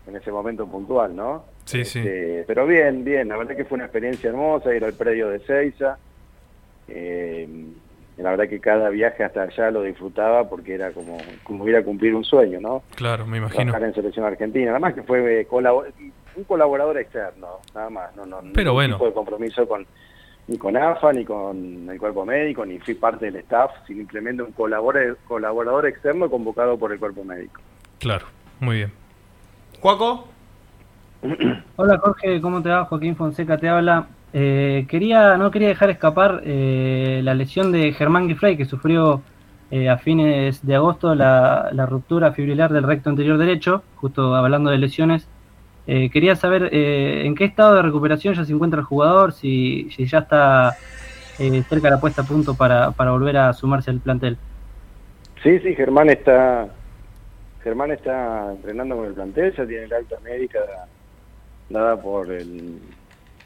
en 0.07 0.15
ese 0.15 0.31
momento 0.31 0.65
puntual, 0.65 1.15
¿no? 1.15 1.45
Sí, 1.65 1.83
sí. 1.85 1.99
Este, 1.99 2.45
pero 2.47 2.65
bien, 2.65 3.03
bien, 3.03 3.27
la 3.27 3.37
verdad 3.37 3.55
que 3.55 3.65
fue 3.65 3.75
una 3.75 3.85
experiencia 3.85 4.29
hermosa 4.29 4.73
ir 4.73 4.83
al 4.83 4.93
predio 4.93 5.29
de 5.29 5.39
Seiza 5.39 5.97
eh, 6.87 7.47
la 8.17 8.31
verdad 8.31 8.49
que 8.49 8.59
cada 8.59 8.89
viaje 8.89 9.23
hasta 9.23 9.43
allá 9.43 9.71
lo 9.71 9.83
disfrutaba 9.83 10.49
porque 10.49 10.73
era 10.75 10.91
como, 10.91 11.17
como 11.43 11.67
ir 11.67 11.75
a 11.77 11.83
cumplir 11.83 12.13
un 12.13 12.25
sueño, 12.25 12.59
¿no? 12.59 12.83
Claro, 12.95 13.25
me 13.25 13.37
imagino. 13.37 13.63
Trabajar 13.63 13.87
en 13.87 13.93
selección 13.93 14.25
argentina, 14.25 14.67
nada 14.67 14.79
más 14.79 14.93
que 14.93 15.03
fue 15.03 15.47
un 16.35 16.43
colaborador 16.43 16.97
externo, 16.97 17.59
nada 17.73 17.89
más, 17.89 18.15
no, 18.17 18.25
no, 18.25 18.41
Pero 18.53 18.73
bueno. 18.73 18.95
tipo 18.95 19.05
de 19.05 19.13
compromiso 19.13 19.67
con 19.67 19.85
ni 20.49 20.57
con 20.57 20.75
AFA, 20.75 21.13
ni 21.13 21.23
con 21.23 21.87
el 21.87 21.99
cuerpo 21.99 22.25
médico, 22.25 22.65
ni 22.65 22.79
fui 22.79 22.95
parte 22.95 23.25
del 23.25 23.35
staff, 23.37 23.69
simplemente 23.85 24.41
un 24.41 24.51
colaborador, 24.51 25.19
colaborador 25.27 25.85
externo 25.85 26.27
convocado 26.27 26.75
por 26.75 26.91
el 26.91 26.97
cuerpo 26.97 27.23
médico. 27.23 27.61
Claro, 27.99 28.25
muy 28.59 28.77
bien. 28.77 28.91
Juaco. 29.79 30.27
Hola 31.75 31.99
Jorge, 31.99 32.41
¿cómo 32.41 32.63
te 32.63 32.69
va? 32.69 32.85
Joaquín 32.85 33.15
Fonseca 33.15 33.59
te 33.59 33.69
habla. 33.69 34.07
Eh, 34.33 34.87
quería, 34.89 35.37
no 35.37 35.51
quería 35.51 35.67
dejar 35.67 35.91
escapar 35.91 36.41
eh, 36.43 37.21
la 37.23 37.35
lesión 37.35 37.71
de 37.71 37.93
Germán 37.93 38.27
Giffrey, 38.27 38.57
que 38.57 38.65
sufrió 38.65 39.21
eh, 39.69 39.87
a 39.87 39.97
fines 39.99 40.65
de 40.65 40.75
agosto 40.75 41.13
la, 41.13 41.69
ruptura 41.87 42.31
fibrilar 42.31 42.73
del 42.73 42.83
recto 42.83 43.11
anterior 43.11 43.37
derecho, 43.37 43.83
justo 43.97 44.33
hablando 44.35 44.71
de 44.71 44.79
lesiones. 44.79 45.27
Quería 45.85 46.35
saber 46.35 46.69
en 46.71 47.33
qué 47.35 47.45
estado 47.45 47.75
de 47.75 47.81
recuperación 47.81 48.35
ya 48.35 48.45
se 48.45 48.53
encuentra 48.53 48.79
el 48.79 48.85
jugador, 48.85 49.33
si, 49.33 49.89
ya 49.89 50.19
está 50.19 50.77
cerca 51.37 51.87
de 51.87 51.95
la 51.95 51.99
puesta 51.99 52.21
a 52.21 52.25
punto 52.25 52.55
para, 52.55 52.91
para 52.91 53.11
volver 53.11 53.37
a 53.37 53.53
sumarse 53.53 53.89
al 53.89 53.99
plantel. 53.99 54.37
Sí, 55.41 55.59
sí, 55.59 55.73
Germán 55.75 56.09
está 56.09 56.69
Germán 57.63 57.91
está 57.91 58.51
entrenando 58.51 58.95
con 58.97 59.05
el 59.07 59.13
plantel, 59.13 59.53
ya 59.55 59.65
tiene 59.65 59.87
la 59.87 59.97
alta 59.97 60.17
médica 60.23 60.59
dada 61.69 62.01
por 62.01 62.31
el 62.31 62.79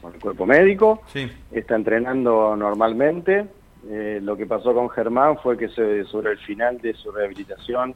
con 0.00 0.14
el 0.14 0.20
cuerpo 0.20 0.46
médico, 0.46 1.02
está 1.50 1.76
entrenando 1.76 2.54
normalmente. 2.56 3.46
Eh, 3.88 4.18
lo 4.22 4.36
que 4.36 4.46
pasó 4.46 4.74
con 4.74 4.88
Germán 4.90 5.38
fue 5.38 5.56
que 5.58 5.68
sobre 5.68 6.32
el 6.32 6.38
final 6.38 6.78
de 6.80 6.94
su 6.94 7.10
rehabilitación, 7.10 7.94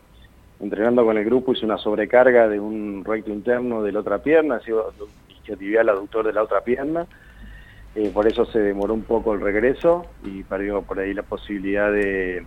entrenando 0.60 1.04
con 1.04 1.16
el 1.16 1.24
grupo, 1.24 1.52
hizo 1.52 1.66
una 1.66 1.78
sobrecarga 1.78 2.48
de 2.48 2.58
un 2.58 3.04
recto 3.04 3.30
interno 3.30 3.82
de 3.82 3.92
la 3.92 4.00
otra 4.00 4.18
pierna, 4.18 4.56
ha 4.56 4.60
sido 4.60 4.92
isquiotibial 5.28 5.88
aductor 5.88 6.26
de 6.26 6.32
la 6.32 6.42
otra 6.42 6.62
pierna. 6.62 7.06
Eh, 7.94 8.10
por 8.12 8.26
eso 8.26 8.44
se 8.46 8.58
demoró 8.58 8.94
un 8.94 9.02
poco 9.02 9.34
el 9.34 9.40
regreso 9.40 10.06
y 10.22 10.42
perdió 10.42 10.82
por 10.82 10.98
ahí 10.98 11.14
la 11.14 11.22
posibilidad 11.22 11.90
de, 11.90 12.44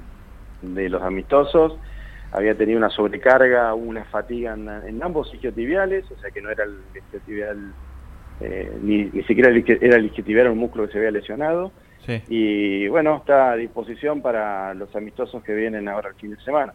los 0.62 1.02
amistosos. 1.02 1.78
Había 2.32 2.56
tenido 2.56 2.78
una 2.78 2.90
sobrecarga, 2.90 3.74
una 3.74 4.06
fatiga 4.06 4.54
en, 4.54 4.70
en 4.70 5.04
ambos 5.04 5.34
isquiotibiales, 5.34 6.10
o 6.12 6.20
sea 6.20 6.32
que 6.32 6.42
no 6.42 6.50
era 6.50 6.64
el 6.64 6.78
isquiotibial 6.96 7.74
eh, 8.42 8.72
ni, 8.82 9.04
ni, 9.06 9.24
siquiera 9.24 9.50
era 9.50 9.98
el 9.98 10.06
isquiotibial 10.06 10.48
un 10.48 10.58
músculo 10.58 10.86
que 10.86 10.94
se 10.94 10.98
había 10.98 11.12
lesionado. 11.12 11.72
Y 12.28 12.88
bueno, 12.88 13.18
está 13.18 13.52
a 13.52 13.56
disposición 13.56 14.22
para 14.24 14.74
los 14.74 14.94
amistosos 14.96 15.44
que 15.44 15.54
vienen 15.54 15.88
ahora 15.88 16.10
el 16.10 16.16
fin 16.16 16.32
de 16.32 16.42
semana. 16.42 16.74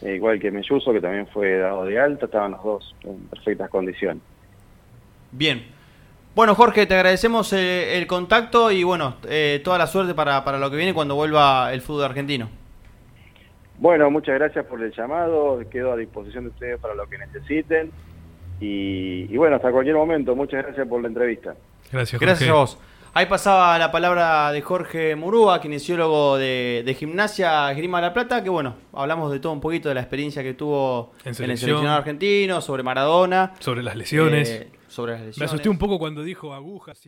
Eh, 0.00 0.14
igual 0.16 0.40
que 0.40 0.50
Melluso, 0.50 0.92
que 0.92 1.00
también 1.00 1.26
fue 1.26 1.58
dado 1.58 1.84
de 1.84 2.00
alta, 2.00 2.26
estaban 2.26 2.52
los 2.52 2.62
dos 2.62 2.96
en 3.04 3.18
perfectas 3.26 3.70
condiciones. 3.70 4.22
Bien. 5.30 5.64
Bueno, 6.34 6.54
Jorge, 6.54 6.86
te 6.86 6.94
agradecemos 6.94 7.52
eh, 7.52 7.98
el 7.98 8.06
contacto 8.06 8.70
y 8.70 8.84
bueno, 8.84 9.16
toda 9.62 9.76
la 9.76 9.86
suerte 9.86 10.14
para, 10.14 10.42
para 10.44 10.58
lo 10.58 10.70
que 10.70 10.76
viene 10.76 10.94
cuando 10.94 11.14
vuelva 11.14 11.72
el 11.74 11.82
fútbol 11.82 12.04
argentino. 12.04 12.48
Bueno, 13.78 14.10
muchas 14.10 14.36
gracias 14.36 14.64
por 14.64 14.82
el 14.82 14.92
llamado, 14.92 15.60
quedo 15.68 15.92
a 15.92 15.96
disposición 15.96 16.44
de 16.44 16.50
ustedes 16.50 16.80
para 16.80 16.94
lo 16.94 17.06
que 17.06 17.18
necesiten. 17.18 17.90
Y, 18.60 19.36
bueno, 19.36 19.56
hasta 19.56 19.72
cualquier 19.72 19.96
momento. 19.96 20.36
Muchas 20.36 20.64
gracias 20.64 20.86
por 20.86 21.02
la 21.02 21.08
entrevista. 21.08 21.54
Gracias, 21.90 22.20
Gracias 22.20 22.48
a 22.48 22.52
vos. 22.52 22.78
Ahí 23.14 23.26
pasaba 23.26 23.78
la 23.78 23.92
palabra 23.92 24.50
de 24.52 24.62
Jorge 24.62 25.14
Murúa, 25.16 25.60
kinesiólogo 25.60 26.38
de, 26.38 26.82
de 26.82 26.94
gimnasia 26.94 27.70
Grima 27.74 28.00
La 28.00 28.14
Plata, 28.14 28.42
que 28.42 28.48
bueno, 28.48 28.76
hablamos 28.94 29.30
de 29.30 29.38
todo 29.38 29.52
un 29.52 29.60
poquito 29.60 29.90
de 29.90 29.94
la 29.96 30.00
experiencia 30.00 30.42
que 30.42 30.54
tuvo 30.54 31.12
en, 31.22 31.28
el 31.28 31.34
seleccionado 31.34 31.98
argentino, 31.98 32.62
sobre 32.62 32.82
Maradona. 32.82 33.52
Sobre 33.58 33.82
las 33.82 33.96
lesiones. 33.96 34.48
Eh, 34.48 34.72
sobre 34.88 35.12
las 35.12 35.20
lesiones. 35.20 35.38
Me 35.40 35.44
asusté 35.44 35.68
un 35.68 35.76
poco 35.76 35.98
cuando 35.98 36.22
dijo 36.22 36.54
agujas. 36.54 36.98